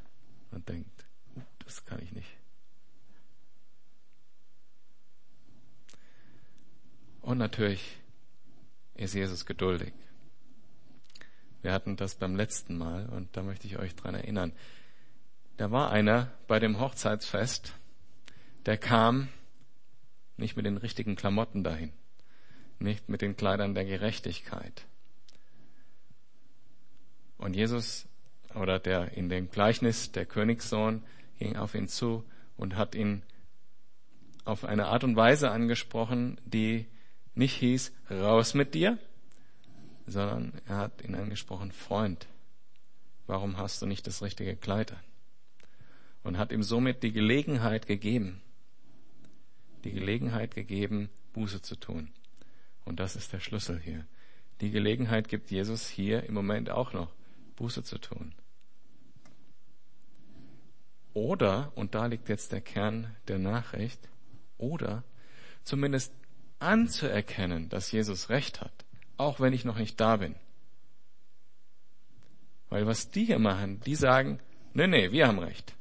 und 0.51 0.67
denkt, 0.69 1.05
uh, 1.35 1.41
das 1.65 1.85
kann 1.85 2.01
ich 2.01 2.11
nicht. 2.11 2.29
Und 7.21 7.37
natürlich 7.37 7.97
ist 8.95 9.13
Jesus 9.13 9.45
geduldig. 9.45 9.93
Wir 11.61 11.73
hatten 11.73 11.95
das 11.95 12.15
beim 12.15 12.35
letzten 12.35 12.77
Mal 12.77 13.07
und 13.07 13.35
da 13.37 13.43
möchte 13.43 13.67
ich 13.67 13.77
euch 13.77 13.95
dran 13.95 14.15
erinnern. 14.15 14.51
Da 15.57 15.71
war 15.71 15.91
einer 15.91 16.31
bei 16.47 16.59
dem 16.59 16.79
Hochzeitsfest, 16.79 17.73
der 18.65 18.77
kam 18.77 19.27
nicht 20.37 20.55
mit 20.55 20.65
den 20.65 20.77
richtigen 20.77 21.15
Klamotten 21.15 21.63
dahin, 21.63 21.93
nicht 22.79 23.09
mit 23.09 23.21
den 23.21 23.35
Kleidern 23.35 23.75
der 23.75 23.85
Gerechtigkeit. 23.85 24.87
Und 27.37 27.55
Jesus 27.55 28.07
oder 28.55 28.79
der 28.79 29.15
in 29.15 29.29
dem 29.29 29.49
Gleichnis 29.49 30.11
der 30.11 30.25
Königssohn 30.25 31.03
ging 31.37 31.55
auf 31.57 31.75
ihn 31.75 31.87
zu 31.87 32.23
und 32.57 32.75
hat 32.75 32.95
ihn 32.95 33.23
auf 34.45 34.65
eine 34.65 34.87
Art 34.87 35.03
und 35.03 35.15
Weise 35.15 35.51
angesprochen, 35.51 36.39
die 36.45 36.87
nicht 37.35 37.55
hieß, 37.57 37.93
raus 38.09 38.53
mit 38.53 38.73
dir, 38.73 38.97
sondern 40.05 40.53
er 40.67 40.77
hat 40.77 41.03
ihn 41.03 41.15
angesprochen, 41.15 41.71
Freund, 41.71 42.27
warum 43.27 43.57
hast 43.57 43.81
du 43.81 43.85
nicht 43.85 44.07
das 44.07 44.21
richtige 44.21 44.55
Kleid 44.55 44.91
an? 44.91 44.99
Und 46.23 46.37
hat 46.37 46.51
ihm 46.51 46.63
somit 46.63 47.01
die 47.03 47.11
Gelegenheit 47.11 47.87
gegeben, 47.87 48.41
die 49.83 49.91
Gelegenheit 49.91 50.53
gegeben, 50.53 51.09
Buße 51.33 51.61
zu 51.61 51.75
tun. 51.75 52.11
Und 52.85 52.99
das 52.99 53.15
ist 53.15 53.33
der 53.33 53.39
Schlüssel 53.39 53.79
hier. 53.79 54.05
Die 54.59 54.69
Gelegenheit 54.69 55.27
gibt 55.27 55.49
Jesus 55.49 55.87
hier 55.87 56.23
im 56.23 56.35
Moment 56.35 56.69
auch 56.69 56.93
noch, 56.93 57.13
Buße 57.55 57.83
zu 57.83 57.97
tun. 57.97 58.33
Oder, 61.13 61.71
und 61.75 61.95
da 61.95 62.05
liegt 62.05 62.29
jetzt 62.29 62.51
der 62.51 62.61
Kern 62.61 63.15
der 63.27 63.39
Nachricht, 63.39 64.07
oder 64.57 65.03
zumindest 65.63 66.13
anzuerkennen, 66.59 67.69
dass 67.69 67.91
Jesus 67.91 68.29
recht 68.29 68.61
hat, 68.61 68.85
auch 69.21 69.39
wenn 69.39 69.53
ich 69.53 69.65
noch 69.65 69.77
nicht 69.77 69.99
da 69.99 70.17
bin. 70.17 70.35
Weil 72.69 72.87
was 72.87 73.11
die 73.11 73.25
hier 73.25 73.39
machen, 73.39 73.79
die 73.81 73.95
sagen, 73.95 74.39
nee, 74.73 74.87
nee, 74.87 75.11
wir 75.11 75.27
haben 75.27 75.39
recht. 75.39 75.75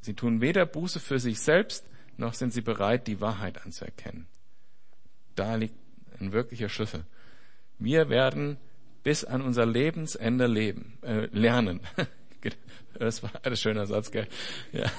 Sie 0.00 0.14
tun 0.14 0.40
weder 0.40 0.66
Buße 0.66 1.00
für 1.00 1.18
sich 1.18 1.40
selbst, 1.40 1.86
noch 2.18 2.34
sind 2.34 2.52
sie 2.52 2.60
bereit, 2.60 3.06
die 3.06 3.20
Wahrheit 3.20 3.64
anzuerkennen. 3.64 4.26
Da 5.34 5.54
liegt 5.54 5.76
ein 6.20 6.32
wirklicher 6.32 6.68
Schlüssel. 6.68 7.06
Wir 7.78 8.08
werden 8.10 8.58
bis 9.04 9.24
an 9.24 9.40
unser 9.40 9.64
Lebensende 9.64 10.46
leben, 10.46 10.98
äh, 11.02 11.26
lernen. 11.26 11.80
das 12.98 13.22
war 13.22 13.30
ein 13.42 13.56
schöner 13.56 13.86
Satz, 13.86 14.10
gell? 14.10 14.26
Ja. 14.72 14.90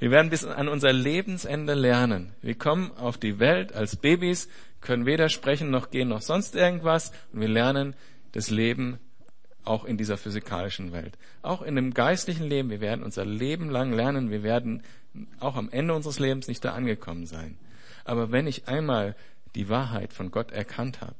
Wir 0.00 0.10
werden 0.10 0.30
bis 0.30 0.44
an 0.44 0.68
unser 0.68 0.92
Lebensende 0.92 1.74
lernen. 1.74 2.32
Wir 2.42 2.56
kommen 2.56 2.90
auf 2.96 3.16
die 3.16 3.38
Welt 3.38 3.72
als 3.72 3.96
Babys, 3.96 4.48
können 4.80 5.06
weder 5.06 5.28
sprechen 5.28 5.70
noch 5.70 5.90
gehen 5.90 6.08
noch 6.08 6.22
sonst 6.22 6.54
irgendwas 6.54 7.12
und 7.32 7.40
wir 7.40 7.48
lernen 7.48 7.94
das 8.32 8.50
Leben 8.50 8.98
auch 9.64 9.84
in 9.84 9.96
dieser 9.96 10.16
physikalischen 10.16 10.92
Welt. 10.92 11.18
Auch 11.42 11.62
in 11.62 11.76
dem 11.76 11.94
geistlichen 11.94 12.44
Leben, 12.44 12.70
wir 12.70 12.80
werden 12.80 13.04
unser 13.04 13.24
Leben 13.24 13.70
lang 13.70 13.92
lernen, 13.92 14.30
wir 14.30 14.42
werden 14.42 14.82
auch 15.40 15.56
am 15.56 15.70
Ende 15.70 15.94
unseres 15.94 16.18
Lebens 16.18 16.48
nicht 16.48 16.64
da 16.64 16.72
angekommen 16.72 17.26
sein. 17.26 17.58
Aber 18.04 18.32
wenn 18.32 18.46
ich 18.46 18.68
einmal 18.68 19.14
die 19.54 19.68
Wahrheit 19.68 20.12
von 20.12 20.30
Gott 20.30 20.52
erkannt 20.52 21.00
habe, 21.00 21.16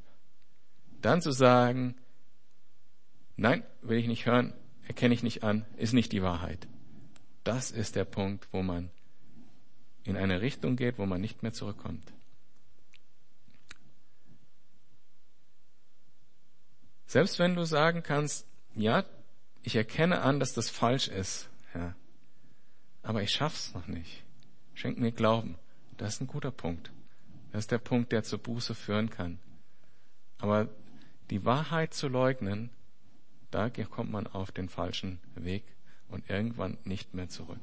dann 1.01 1.21
zu 1.21 1.31
sagen, 1.31 1.95
nein, 3.37 3.63
will 3.81 3.97
ich 3.97 4.07
nicht 4.07 4.25
hören, 4.25 4.53
erkenne 4.89 5.13
ich 5.13 5.23
nicht 5.23 5.43
an, 5.43 5.65
ist 5.77 5.93
nicht 5.93 6.11
die 6.11 6.21
Wahrheit 6.21 6.67
das 7.49 7.71
ist 7.71 7.95
der 7.95 8.05
Punkt, 8.05 8.47
wo 8.51 8.61
man 8.61 8.91
in 10.03 10.15
eine 10.15 10.39
Richtung 10.39 10.75
geht, 10.75 10.99
wo 10.99 11.07
man 11.07 11.19
nicht 11.19 11.41
mehr 11.41 11.51
zurückkommt. 11.51 12.13
Selbst 17.07 17.39
wenn 17.39 17.55
du 17.55 17.63
sagen 17.65 18.03
kannst, 18.03 18.45
ja, 18.75 19.03
ich 19.63 19.75
erkenne 19.75 20.21
an, 20.21 20.39
dass 20.39 20.53
das 20.53 20.69
falsch 20.69 21.07
ist, 21.07 21.49
ja, 21.73 21.95
aber 23.01 23.23
ich 23.23 23.31
schaff's 23.31 23.73
noch 23.73 23.87
nicht. 23.87 24.23
Schenk 24.75 24.99
mir 24.99 25.11
Glauben. 25.11 25.57
Das 25.97 26.15
ist 26.15 26.21
ein 26.21 26.27
guter 26.27 26.51
Punkt. 26.51 26.91
Das 27.51 27.61
ist 27.61 27.71
der 27.71 27.79
Punkt, 27.79 28.11
der 28.11 28.23
zur 28.23 28.37
Buße 28.37 28.75
führen 28.75 29.09
kann. 29.09 29.39
Aber 30.37 30.69
die 31.31 31.43
Wahrheit 31.45 31.95
zu 31.95 32.07
leugnen, 32.07 32.69
da 33.51 33.69
kommt 33.69 34.11
man 34.11 34.27
auf 34.27 34.51
den 34.51 34.69
falschen 34.69 35.19
Weg 35.35 35.63
und 36.09 36.29
irgendwann 36.29 36.77
nicht 36.83 37.13
mehr 37.13 37.29
zurück. 37.29 37.59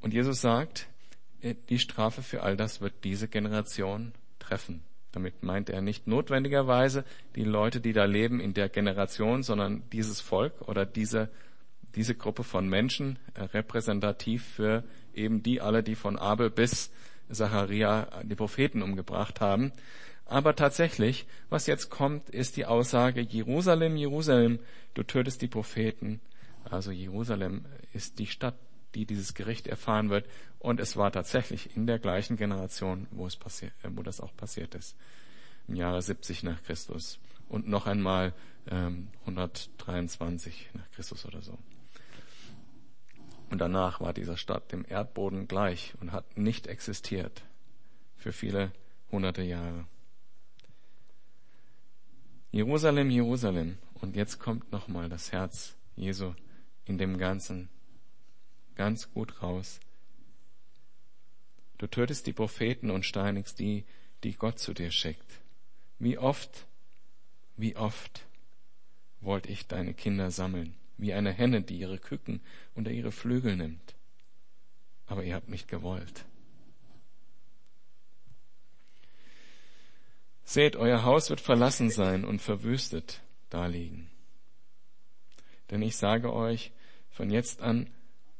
Und 0.00 0.14
Jesus 0.14 0.40
sagt, 0.40 0.86
äh, 1.40 1.54
die 1.68 1.78
Strafe 1.78 2.22
für 2.22 2.42
all 2.42 2.56
das 2.56 2.80
wird 2.80 2.94
diese 3.02 3.28
Generation 3.28 4.12
treffen. 4.38 4.82
Damit 5.12 5.42
meint 5.42 5.70
er 5.70 5.80
nicht 5.80 6.06
notwendigerweise 6.06 7.04
die 7.34 7.44
Leute, 7.44 7.80
die 7.80 7.92
da 7.92 8.04
leben 8.04 8.38
in 8.38 8.54
der 8.54 8.68
Generation, 8.68 9.42
sondern 9.42 9.82
dieses 9.90 10.20
Volk 10.20 10.68
oder 10.68 10.86
diese, 10.86 11.30
diese 11.94 12.14
Gruppe 12.14 12.44
von 12.44 12.68
Menschen 12.68 13.18
äh, 13.34 13.42
repräsentativ 13.42 14.44
für 14.44 14.84
eben 15.14 15.42
die 15.42 15.60
alle, 15.60 15.82
die 15.82 15.94
von 15.94 16.18
Abel 16.18 16.50
bis 16.50 16.92
Zacharia 17.30 18.08
die 18.22 18.34
Propheten 18.34 18.82
umgebracht 18.82 19.40
haben. 19.40 19.72
Aber 20.26 20.56
tatsächlich, 20.56 21.26
was 21.50 21.66
jetzt 21.66 21.88
kommt, 21.88 22.30
ist 22.30 22.56
die 22.56 22.66
Aussage, 22.66 23.20
Jerusalem, 23.20 23.96
Jerusalem, 23.96 24.58
du 24.94 25.04
tötest 25.04 25.40
die 25.40 25.48
Propheten. 25.48 26.20
Also 26.64 26.90
Jerusalem 26.90 27.64
ist 27.92 28.18
die 28.18 28.26
Stadt, 28.26 28.56
die 28.96 29.06
dieses 29.06 29.34
Gericht 29.34 29.68
erfahren 29.68 30.10
wird. 30.10 30.26
Und 30.58 30.80
es 30.80 30.96
war 30.96 31.12
tatsächlich 31.12 31.76
in 31.76 31.86
der 31.86 32.00
gleichen 32.00 32.36
Generation, 32.36 33.06
wo, 33.12 33.26
es 33.26 33.36
passiert, 33.36 33.72
äh, 33.84 33.88
wo 33.92 34.02
das 34.02 34.20
auch 34.20 34.34
passiert 34.36 34.74
ist. 34.74 34.96
Im 35.68 35.76
Jahre 35.76 36.02
70 36.02 36.42
nach 36.42 36.60
Christus. 36.64 37.20
Und 37.48 37.68
noch 37.68 37.86
einmal 37.86 38.34
ähm, 38.68 39.08
123 39.20 40.70
nach 40.74 40.90
Christus 40.90 41.24
oder 41.24 41.40
so. 41.40 41.56
Und 43.50 43.58
danach 43.58 44.00
war 44.00 44.12
diese 44.12 44.36
Stadt 44.36 44.72
dem 44.72 44.84
Erdboden 44.88 45.48
gleich 45.48 45.94
und 46.00 46.12
hat 46.12 46.36
nicht 46.36 46.66
existiert 46.66 47.42
für 48.16 48.32
viele 48.32 48.72
hunderte 49.10 49.42
Jahre. 49.42 49.86
Jerusalem, 52.50 53.10
Jerusalem. 53.10 53.78
Und 54.00 54.16
jetzt 54.16 54.38
kommt 54.38 54.72
nochmal 54.72 55.08
das 55.08 55.32
Herz 55.32 55.76
Jesu 55.94 56.34
in 56.84 56.98
dem 56.98 57.18
Ganzen 57.18 57.68
ganz 58.74 59.10
gut 59.12 59.42
raus. 59.42 59.80
Du 61.78 61.86
tötest 61.86 62.26
die 62.26 62.32
Propheten 62.32 62.90
und 62.90 63.04
steinigst 63.04 63.58
die, 63.58 63.84
die 64.24 64.34
Gott 64.34 64.58
zu 64.58 64.72
dir 64.72 64.90
schickt. 64.90 65.40
Wie 65.98 66.18
oft, 66.18 66.66
wie 67.56 67.76
oft 67.76 68.26
wollte 69.20 69.50
ich 69.50 69.66
deine 69.66 69.94
Kinder 69.94 70.30
sammeln, 70.30 70.74
wie 70.98 71.12
eine 71.12 71.32
Henne, 71.32 71.62
die 71.62 71.78
ihre 71.78 71.98
Küken 71.98 72.40
unter 72.74 72.90
ihre 72.90 73.12
Flügel 73.12 73.56
nimmt. 73.56 73.94
Aber 75.06 75.24
ihr 75.24 75.34
habt 75.34 75.48
nicht 75.48 75.68
gewollt. 75.68 76.24
Seht, 80.44 80.76
euer 80.76 81.02
Haus 81.02 81.28
wird 81.28 81.40
verlassen 81.40 81.90
sein 81.90 82.24
und 82.24 82.40
verwüstet 82.40 83.20
daliegen. 83.50 84.08
Denn 85.70 85.82
ich 85.82 85.96
sage 85.96 86.32
euch, 86.32 86.72
von 87.10 87.30
jetzt 87.30 87.60
an 87.60 87.90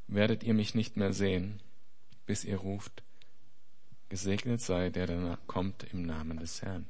werdet 0.06 0.44
ihr 0.44 0.54
mich 0.54 0.74
nicht 0.74 0.96
mehr 0.96 1.12
sehen, 1.12 1.60
bis 2.24 2.44
ihr 2.44 2.58
ruft, 2.58 3.02
gesegnet 4.08 4.60
sei, 4.60 4.90
der 4.90 5.06
danach 5.06 5.38
kommt 5.46 5.84
im 5.92 6.02
Namen 6.02 6.38
des 6.38 6.62
Herrn. 6.62 6.86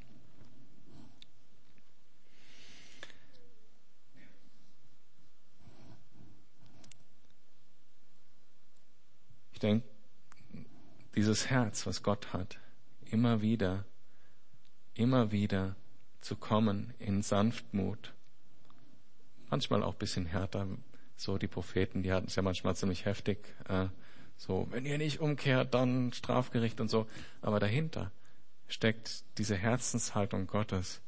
Ich 9.57 9.61
denke, 9.61 9.89
dieses 11.15 11.49
Herz, 11.49 11.87
was 11.87 12.03
Gott 12.03 12.35
hat, 12.35 12.59
immer 13.07 13.41
wieder, 13.41 13.87
immer 14.93 15.33
wieder 15.33 15.77
zu 16.21 16.37
kommen 16.37 16.93
in 16.99 17.23
Sanftmut, 17.23 18.13
manchmal 19.49 19.83
auch 19.83 19.95
bisschen 19.95 20.27
härter, 20.27 20.69
so 21.17 21.39
die 21.39 21.49
Propheten, 21.49 22.03
die 22.03 22.13
hatten 22.13 22.27
es 22.27 22.37
ja 22.37 22.43
manchmal 22.43 22.77
ziemlich 22.77 23.07
heftig, 23.07 23.57
äh, 23.67 23.87
so, 24.37 24.69
wenn 24.73 24.85
ihr 24.85 24.99
nicht 24.99 25.21
umkehrt, 25.21 25.73
dann 25.73 26.13
Strafgericht 26.13 26.79
und 26.79 26.91
so. 26.91 27.09
Aber 27.41 27.59
dahinter 27.59 28.13
steckt 28.69 29.25
diese 29.39 29.57
Herzenshaltung 29.57 30.47
Gottes, 30.47 31.01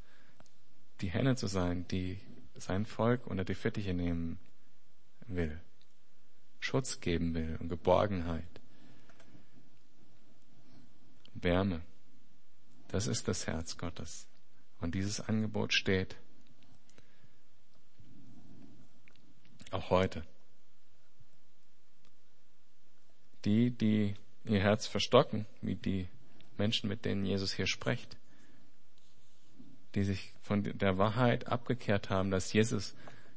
die 1.02 1.10
Henne 1.10 1.36
zu 1.36 1.48
sein, 1.48 1.86
die 1.88 2.18
sein 2.54 2.86
Volk 2.86 3.26
unter 3.26 3.44
die 3.44 3.54
Fittiche 3.54 3.92
nehmen 3.92 4.38
will. 5.26 5.60
Schutz 6.60 7.00
geben 7.00 7.34
will 7.34 7.56
und 7.60 7.68
Geborgenheit. 7.68 8.44
Wärme. 11.34 11.82
Das 12.88 13.06
ist 13.06 13.28
das 13.28 13.46
Herz 13.46 13.76
Gottes. 13.76 14.26
Und 14.80 14.94
dieses 14.94 15.20
Angebot 15.20 15.72
steht 15.72 16.16
auch 19.70 19.90
heute. 19.90 20.24
Die, 23.44 23.70
die 23.70 24.14
ihr 24.44 24.60
Herz 24.60 24.86
verstocken, 24.86 25.46
wie 25.60 25.74
die 25.74 26.08
Menschen, 26.56 26.88
mit 26.88 27.04
denen 27.04 27.24
Jesus 27.24 27.52
hier 27.52 27.66
spricht, 27.66 28.16
die 29.94 30.04
sich 30.04 30.34
von 30.42 30.64
der 30.64 30.98
Wahrheit 30.98 31.46
abgekehrt 31.46 32.10
haben, 32.10 32.30
dass 32.30 32.52
Jesus 32.52 32.94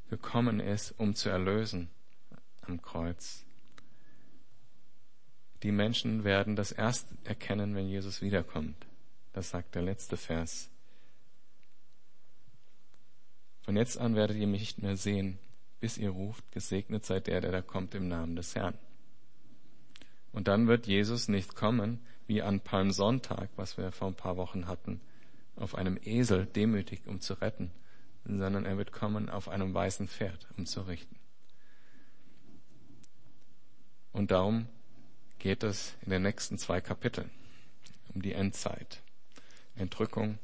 gekommen 0.10 0.60
ist, 0.60 0.92
um 0.98 1.16
zu 1.16 1.30
erlösen, 1.30 1.90
am 2.62 2.82
Kreuz. 2.82 3.43
Die 5.64 5.72
Menschen 5.72 6.24
werden 6.24 6.55
das 6.55 6.72
erst 6.72 7.07
erkennen, 7.24 7.76
wenn 7.76 7.88
Jesus 7.88 8.22
wiederkommt. 8.22 8.88
Das 9.34 9.51
sagt 9.51 9.76
der 9.76 9.84
letzte 9.84 10.18
Vers. 10.18 10.70
Von 13.62 13.78
jetzt 13.78 13.97
an 13.97 14.16
werdet 14.16 14.38
ihr 14.38 14.47
mich 14.47 14.62
nicht 14.62 14.82
mehr 14.82 14.97
sehen, 14.97 15.38
bis 15.80 15.97
ihr 15.97 16.09
ruft, 16.09 16.51
gesegnet 16.51 17.05
seid 17.05 17.28
der, 17.28 17.41
der 17.41 17.51
da 17.51 17.62
kommt 17.62 17.93
im 17.95 18.07
Namen 18.07 18.36
des 18.36 18.55
Herrn. 18.55 18.74
Und 20.32 20.47
dann 20.47 20.68
wird 20.68 20.88
Jesus 20.88 21.28
nicht 21.28 21.55
kommen, 21.55 21.99
wie 22.28 22.41
an 22.41 22.62
Palmsonntag, 22.62 23.49
was 23.55 23.78
wir 23.78 23.91
vor 23.91 24.07
ein 24.07 24.16
paar 24.16 24.38
Wochen 24.38 24.68
hatten, 24.68 25.01
auf 25.55 25.76
einem 25.76 25.99
Esel 26.03 26.45
demütig, 26.45 27.01
um 27.05 27.20
zu 27.20 27.34
retten, 27.36 27.72
sondern 28.26 28.66
er 28.66 28.78
wird 28.78 28.91
kommen 28.91 29.30
auf 29.30 29.49
einem 29.49 29.74
weißen 29.74 30.07
Pferd, 30.07 30.47
um 30.57 30.66
zu 30.66 30.82
richten. 30.82 31.21
Und 34.14 34.32
darum 34.32 34.68
geht 35.39 35.64
es 35.64 35.95
in 36.01 36.12
den 36.12 36.22
nächsten 36.22 36.57
zwei 36.57 36.82
Kapiteln 36.82 37.32
um 38.14 38.22
die 38.22 38.34
Endzeit. 38.34 39.01
Entrückung 39.76 40.38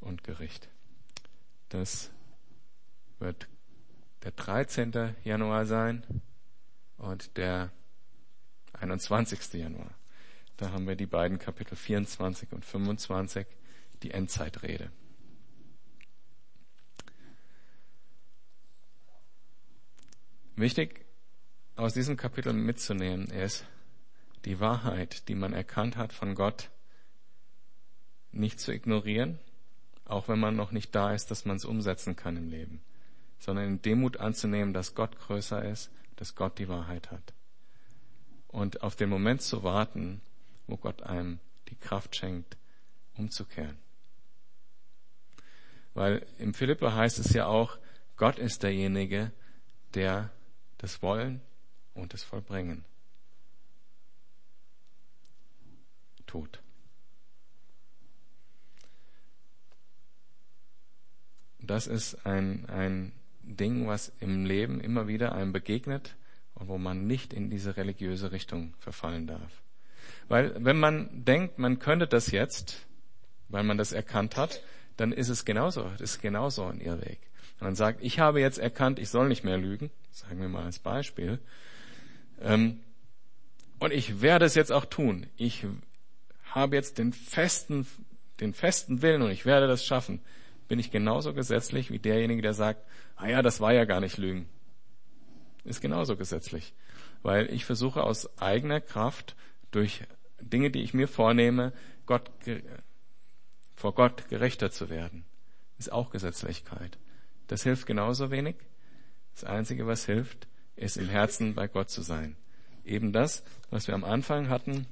und 0.00 0.24
Gericht. 0.24 0.68
Das 1.68 2.10
wird 3.18 3.48
der 4.24 4.32
13. 4.32 5.14
Januar 5.24 5.66
sein 5.66 6.04
und 6.98 7.36
der 7.36 7.70
21. 8.72 9.52
Januar. 9.54 9.94
Da 10.56 10.72
haben 10.72 10.86
wir 10.86 10.96
die 10.96 11.06
beiden 11.06 11.38
Kapitel 11.38 11.76
24 11.76 12.52
und 12.52 12.64
25, 12.64 13.46
die 14.02 14.10
Endzeitrede. 14.10 14.90
Wichtig 20.56 21.06
aus 21.80 21.94
diesem 21.94 22.18
Kapitel 22.18 22.52
mitzunehmen 22.52 23.28
ist, 23.28 23.64
die 24.44 24.60
Wahrheit, 24.60 25.28
die 25.28 25.34
man 25.34 25.54
erkannt 25.54 25.96
hat 25.96 26.12
von 26.12 26.34
Gott, 26.34 26.70
nicht 28.32 28.60
zu 28.60 28.72
ignorieren, 28.72 29.38
auch 30.04 30.28
wenn 30.28 30.38
man 30.38 30.56
noch 30.56 30.72
nicht 30.72 30.94
da 30.94 31.14
ist, 31.14 31.30
dass 31.30 31.46
man 31.46 31.56
es 31.56 31.64
umsetzen 31.64 32.16
kann 32.16 32.36
im 32.36 32.50
Leben, 32.50 32.82
sondern 33.38 33.66
in 33.66 33.82
Demut 33.82 34.18
anzunehmen, 34.18 34.74
dass 34.74 34.94
Gott 34.94 35.18
größer 35.18 35.64
ist, 35.64 35.90
dass 36.16 36.34
Gott 36.34 36.58
die 36.58 36.68
Wahrheit 36.68 37.10
hat. 37.10 37.32
Und 38.48 38.82
auf 38.82 38.94
den 38.94 39.08
Moment 39.08 39.40
zu 39.40 39.62
warten, 39.62 40.20
wo 40.66 40.76
Gott 40.76 41.02
einem 41.02 41.38
die 41.68 41.76
Kraft 41.76 42.14
schenkt, 42.14 42.58
umzukehren. 43.16 43.78
Weil 45.94 46.26
im 46.38 46.52
Philippa 46.52 46.94
heißt 46.94 47.18
es 47.18 47.32
ja 47.32 47.46
auch, 47.46 47.78
Gott 48.16 48.38
ist 48.38 48.62
derjenige, 48.64 49.32
der 49.94 50.30
das 50.78 51.02
Wollen 51.02 51.40
und 51.94 52.14
das 52.14 52.22
Vollbringen 52.22 52.84
tut. 56.26 56.60
Das 61.60 61.86
ist 61.86 62.26
ein, 62.26 62.66
ein 62.68 63.12
Ding, 63.42 63.86
was 63.86 64.12
im 64.20 64.44
Leben 64.44 64.80
immer 64.80 65.08
wieder 65.08 65.32
einem 65.32 65.52
begegnet 65.52 66.16
und 66.54 66.68
wo 66.68 66.78
man 66.78 67.06
nicht 67.06 67.32
in 67.32 67.50
diese 67.50 67.76
religiöse 67.76 68.32
Richtung 68.32 68.74
verfallen 68.78 69.26
darf. 69.26 69.62
Weil 70.28 70.54
wenn 70.64 70.78
man 70.78 71.24
denkt, 71.24 71.58
man 71.58 71.78
könnte 71.78 72.06
das 72.06 72.30
jetzt, 72.30 72.86
weil 73.48 73.64
man 73.64 73.78
das 73.78 73.92
erkannt 73.92 74.36
hat, 74.36 74.62
dann 74.96 75.12
ist 75.12 75.28
es 75.28 75.44
genauso, 75.44 75.82
das 75.98 76.00
ist 76.12 76.22
genauso 76.22 76.64
ein 76.64 76.80
Irrweg. 76.80 77.18
Wenn 77.58 77.68
man 77.68 77.74
sagt, 77.74 78.02
ich 78.02 78.18
habe 78.18 78.40
jetzt 78.40 78.58
erkannt, 78.58 78.98
ich 78.98 79.08
soll 79.08 79.28
nicht 79.28 79.44
mehr 79.44 79.58
lügen, 79.58 79.90
sagen 80.10 80.40
wir 80.40 80.48
mal 80.48 80.64
als 80.64 80.78
Beispiel, 80.78 81.40
und 82.40 83.92
ich 83.92 84.22
werde 84.22 84.46
es 84.46 84.54
jetzt 84.54 84.72
auch 84.72 84.86
tun. 84.86 85.26
Ich 85.36 85.66
habe 86.42 86.76
jetzt 86.76 86.98
den 86.98 87.12
festen, 87.12 87.86
den 88.40 88.54
festen 88.54 89.02
Willen 89.02 89.22
und 89.22 89.30
ich 89.30 89.44
werde 89.44 89.66
das 89.66 89.84
schaffen. 89.84 90.20
Bin 90.68 90.78
ich 90.78 90.90
genauso 90.90 91.34
gesetzlich 91.34 91.90
wie 91.90 91.98
derjenige, 91.98 92.42
der 92.42 92.54
sagt, 92.54 92.84
ah 93.16 93.28
ja, 93.28 93.42
das 93.42 93.60
war 93.60 93.72
ja 93.72 93.84
gar 93.84 94.00
nicht 94.00 94.16
Lügen. 94.16 94.48
Ist 95.64 95.80
genauso 95.80 96.16
gesetzlich. 96.16 96.74
Weil 97.22 97.52
ich 97.52 97.64
versuche 97.64 98.02
aus 98.02 98.38
eigener 98.40 98.80
Kraft 98.80 99.36
durch 99.70 100.04
Dinge, 100.40 100.70
die 100.70 100.82
ich 100.82 100.94
mir 100.94 101.08
vornehme, 101.08 101.72
Gott, 102.06 102.30
vor 103.76 103.94
Gott 103.94 104.28
gerechter 104.28 104.70
zu 104.70 104.88
werden. 104.88 105.24
Ist 105.78 105.92
auch 105.92 106.10
Gesetzlichkeit. 106.10 106.98
Das 107.46 107.62
hilft 107.62 107.86
genauso 107.86 108.30
wenig. 108.30 108.56
Das 109.34 109.44
Einzige, 109.44 109.86
was 109.86 110.06
hilft, 110.06 110.46
ist 110.80 110.96
im 110.96 111.08
Herzen 111.08 111.54
bei 111.54 111.68
Gott 111.68 111.90
zu 111.90 112.02
sein. 112.02 112.36
Eben 112.84 113.12
das, 113.12 113.44
was 113.68 113.86
wir 113.86 113.94
am 113.94 114.04
Anfang 114.04 114.48
hatten, 114.48 114.86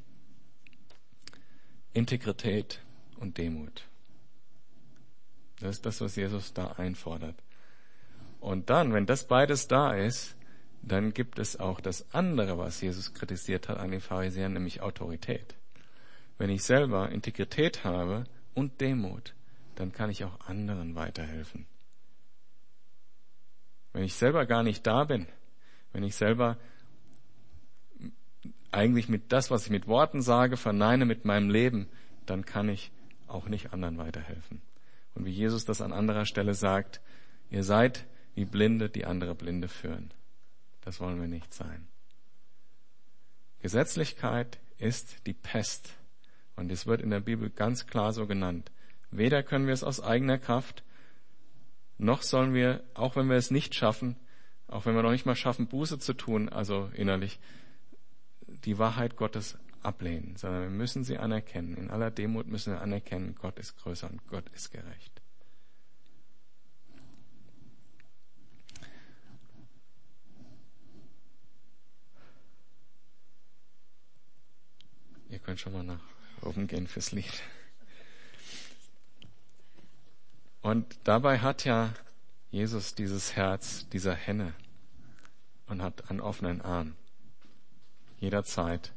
Integrität 1.95 2.81
und 3.17 3.39
Demut. 3.39 3.89
Das 5.61 5.77
ist 5.77 5.87
das, 5.87 6.01
was 6.01 6.15
Jesus 6.15 6.53
da 6.53 6.73
einfordert. 6.73 7.35
Und 8.39 8.71
dann, 8.71 8.93
wenn 8.93 9.07
das 9.07 9.27
beides 9.27 9.67
da 9.67 9.95
ist, 9.95 10.37
dann 10.83 11.13
gibt 11.13 11.39
es 11.39 11.59
auch 11.59 11.81
das 11.81 12.15
andere, 12.15 12.59
was 12.59 12.81
Jesus 12.81 13.15
kritisiert 13.15 13.69
hat 13.69 13.79
an 13.79 13.91
den 13.91 14.01
Pharisäern, 14.01 14.53
nämlich 14.53 14.81
Autorität. 14.81 15.57
Wenn 16.37 16.51
ich 16.51 16.63
selber 16.63 17.11
Integrität 17.11 17.83
habe 17.83 18.25
und 18.55 18.81
Demut, 18.81 19.35
dann 19.75 19.93
kann 19.93 20.11
ich 20.11 20.23
auch 20.25 20.39
anderen 20.47 20.95
weiterhelfen. 20.95 21.67
Wenn 23.93 24.05
ich 24.05 24.15
selber 24.15 24.47
gar 24.47 24.63
nicht 24.63 24.87
da 24.87 25.05
bin, 25.05 25.27
wenn 25.93 26.03
ich 26.03 26.15
selber 26.15 26.59
eigentlich 28.71 29.09
mit 29.09 29.33
das, 29.33 29.51
was 29.51 29.65
ich 29.65 29.71
mit 29.71 29.87
Worten 29.87 30.23
sage, 30.23 30.57
verneine 30.57 31.05
mit 31.05 31.25
meinem 31.25 31.51
Leben, 31.51 31.89
dann 32.27 32.45
kann 32.45 32.69
ich 32.69 32.91
auch 33.27 33.49
nicht 33.49 33.73
anderen 33.73 33.99
weiterhelfen. 33.99 34.61
Und 35.15 35.25
wie 35.25 35.31
Jesus 35.31 35.65
das 35.65 35.81
an 35.81 35.93
anderer 35.93 36.27
Stelle 36.27 36.55
sagt, 36.55 37.01
ihr 37.51 37.65
seid 37.65 38.07
wie 38.35 38.45
Blinde, 38.45 38.89
die 38.89 39.05
andere 39.05 39.35
Blinde 39.35 39.69
führen. 39.69 40.13
Das 40.83 41.01
wollen 41.01 41.21
wir 41.21 41.29
nicht 41.29 41.53
sein. 41.53 41.89
Gesetzlichkeit 43.61 44.61
ist 44.79 45.27
die 45.27 45.35
Pest. 45.35 45.95
Und 46.55 46.71
es 46.71 46.87
wird 46.87 47.01
in 47.03 47.11
der 47.11 47.21
Bibel 47.21 47.51
ganz 47.51 47.87
klar 47.87 48.13
so 48.13 48.27
genannt. 48.27 48.71
Weder 49.11 49.43
können 49.43 49.67
wir 49.67 49.75
es 49.75 49.85
aus 49.85 50.01
eigener 50.01 50.39
Kraft, 50.39 50.85
noch 51.99 52.23
sollen 52.23 52.55
wir, 52.55 52.85
auch 52.95 53.17
wenn 53.17 53.29
wir 53.29 53.37
es 53.37 53.51
nicht 53.51 53.75
schaffen, 53.75 54.17
auch 54.69 54.87
wenn 54.87 54.95
wir 54.95 55.03
noch 55.03 55.11
nicht 55.11 55.27
mal 55.27 55.37
schaffen, 55.37 55.67
Buße 55.67 55.99
zu 55.99 56.13
tun, 56.13 56.49
also 56.49 56.91
innerlich, 56.95 57.41
die 58.65 58.79
Wahrheit 58.79 59.17
Gottes 59.17 59.59
ablehnen, 59.83 60.37
sondern 60.37 60.63
wir 60.63 60.71
müssen 60.71 61.05
sie 61.05 61.19
anerkennen. 61.19 61.75
In 61.77 61.91
aller 61.91 62.11
Demut 62.11 62.47
müssen 62.47 62.75
wir 62.75 62.83
anerkennen, 62.83 63.35
Gott 63.35 63.59
ist 63.59 63.77
größer 63.79 64.11
und 64.11 64.27
Gott 64.29 64.49
ist 64.51 64.71
gerecht. 64.71 65.23
Ihr 75.31 75.39
könnt 75.39 75.61
schon 75.61 75.73
mal 75.73 75.85
nach 75.85 76.01
oben 76.43 76.67
gehen 76.67 76.87
fürs 76.87 77.13
Lied. 77.13 77.43
Und 80.63 80.99
dabei 81.05 81.39
hat 81.39 81.65
ja 81.65 81.93
Jesus 82.51 82.95
dieses 82.95 83.37
Herz 83.37 83.89
dieser 83.91 84.15
Henne 84.15 84.55
und 85.67 85.83
hat 85.83 86.11
einen 86.11 86.21
offenen 86.21 86.63
Arm. 86.63 86.95
Jederzeit 88.19 88.93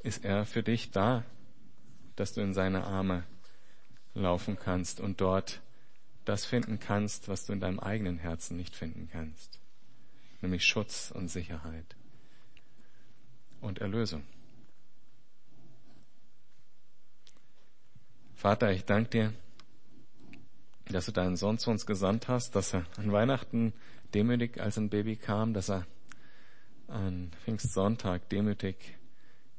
ist 0.00 0.24
er 0.24 0.44
für 0.44 0.62
dich 0.62 0.90
da, 0.90 1.24
dass 2.16 2.32
du 2.32 2.40
in 2.40 2.54
seine 2.54 2.84
Arme 2.84 3.24
laufen 4.14 4.58
kannst 4.58 5.00
und 5.00 5.20
dort 5.20 5.60
das 6.24 6.44
finden 6.44 6.78
kannst, 6.78 7.28
was 7.28 7.46
du 7.46 7.52
in 7.52 7.60
deinem 7.60 7.80
eigenen 7.80 8.18
Herzen 8.18 8.56
nicht 8.56 8.76
finden 8.76 9.08
kannst, 9.10 9.58
nämlich 10.40 10.64
Schutz 10.64 11.10
und 11.10 11.28
Sicherheit 11.28 11.96
und 13.60 13.78
Erlösung. 13.78 14.24
Vater, 18.34 18.72
ich 18.72 18.84
danke 18.84 19.10
dir, 19.10 19.34
dass 20.88 21.06
du 21.06 21.12
deinen 21.12 21.36
Sohn 21.36 21.58
zu 21.58 21.70
uns 21.70 21.86
gesandt 21.86 22.28
hast, 22.28 22.54
dass 22.56 22.74
er 22.74 22.84
an 22.96 23.12
Weihnachten 23.12 23.72
demütig 24.14 24.60
als 24.60 24.76
ein 24.78 24.90
Baby 24.90 25.16
kam, 25.16 25.54
dass 25.54 25.70
er 25.70 25.86
an 26.88 27.30
Pfingstsonntag 27.44 28.28
demütig 28.28 28.76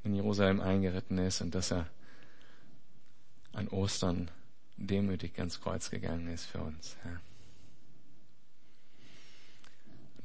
in 0.04 0.14
Jerusalem 0.14 0.60
eingeritten 0.60 1.18
ist 1.18 1.42
und 1.42 1.56
dass 1.56 1.72
er 1.72 1.90
an 3.54 3.68
Ostern 3.70 4.30
demütig 4.78 5.38
ans 5.40 5.62
Kreuz 5.62 5.90
gegangen 5.90 6.28
ist 6.28 6.46
für 6.46 6.60
uns. 6.60 6.98
Ja. 7.06 7.22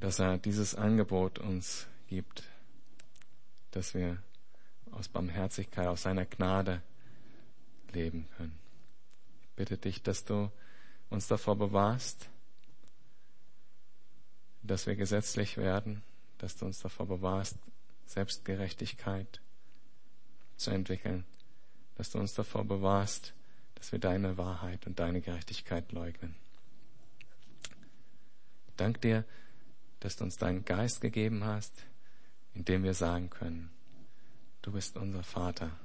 Dass 0.00 0.18
er 0.18 0.38
dieses 0.38 0.74
Angebot 0.74 1.38
uns 1.38 1.86
gibt, 2.08 2.42
dass 3.70 3.94
wir 3.94 4.18
aus 4.90 5.08
Barmherzigkeit, 5.08 5.86
aus 5.86 6.02
seiner 6.02 6.24
Gnade 6.24 6.82
leben 7.92 8.26
können. 8.36 8.58
Ich 9.42 9.48
bitte 9.56 9.76
dich, 9.76 10.02
dass 10.02 10.24
du 10.24 10.50
uns 11.10 11.26
davor 11.26 11.56
bewahrst, 11.56 12.28
dass 14.62 14.86
wir 14.86 14.96
gesetzlich 14.96 15.56
werden, 15.56 16.02
dass 16.38 16.56
du 16.56 16.66
uns 16.66 16.80
davor 16.80 17.06
bewahrst, 17.06 17.56
Selbstgerechtigkeit 18.06 19.40
zu 20.56 20.70
entwickeln, 20.70 21.24
dass 21.96 22.10
du 22.10 22.18
uns 22.18 22.34
davor 22.34 22.64
bewahrst, 22.64 23.34
dass 23.74 23.92
wir 23.92 23.98
deine 23.98 24.36
Wahrheit 24.36 24.86
und 24.86 24.98
deine 24.98 25.20
Gerechtigkeit 25.20 25.92
leugnen. 25.92 26.34
Dank 28.76 29.00
dir, 29.00 29.24
dass 30.00 30.16
du 30.16 30.24
uns 30.24 30.36
deinen 30.36 30.64
Geist 30.64 31.00
gegeben 31.00 31.44
hast, 31.44 31.72
in 32.54 32.64
dem 32.64 32.82
wir 32.84 32.94
sagen 32.94 33.30
können, 33.30 33.70
du 34.62 34.72
bist 34.72 34.96
unser 34.96 35.22
Vater 35.22 35.76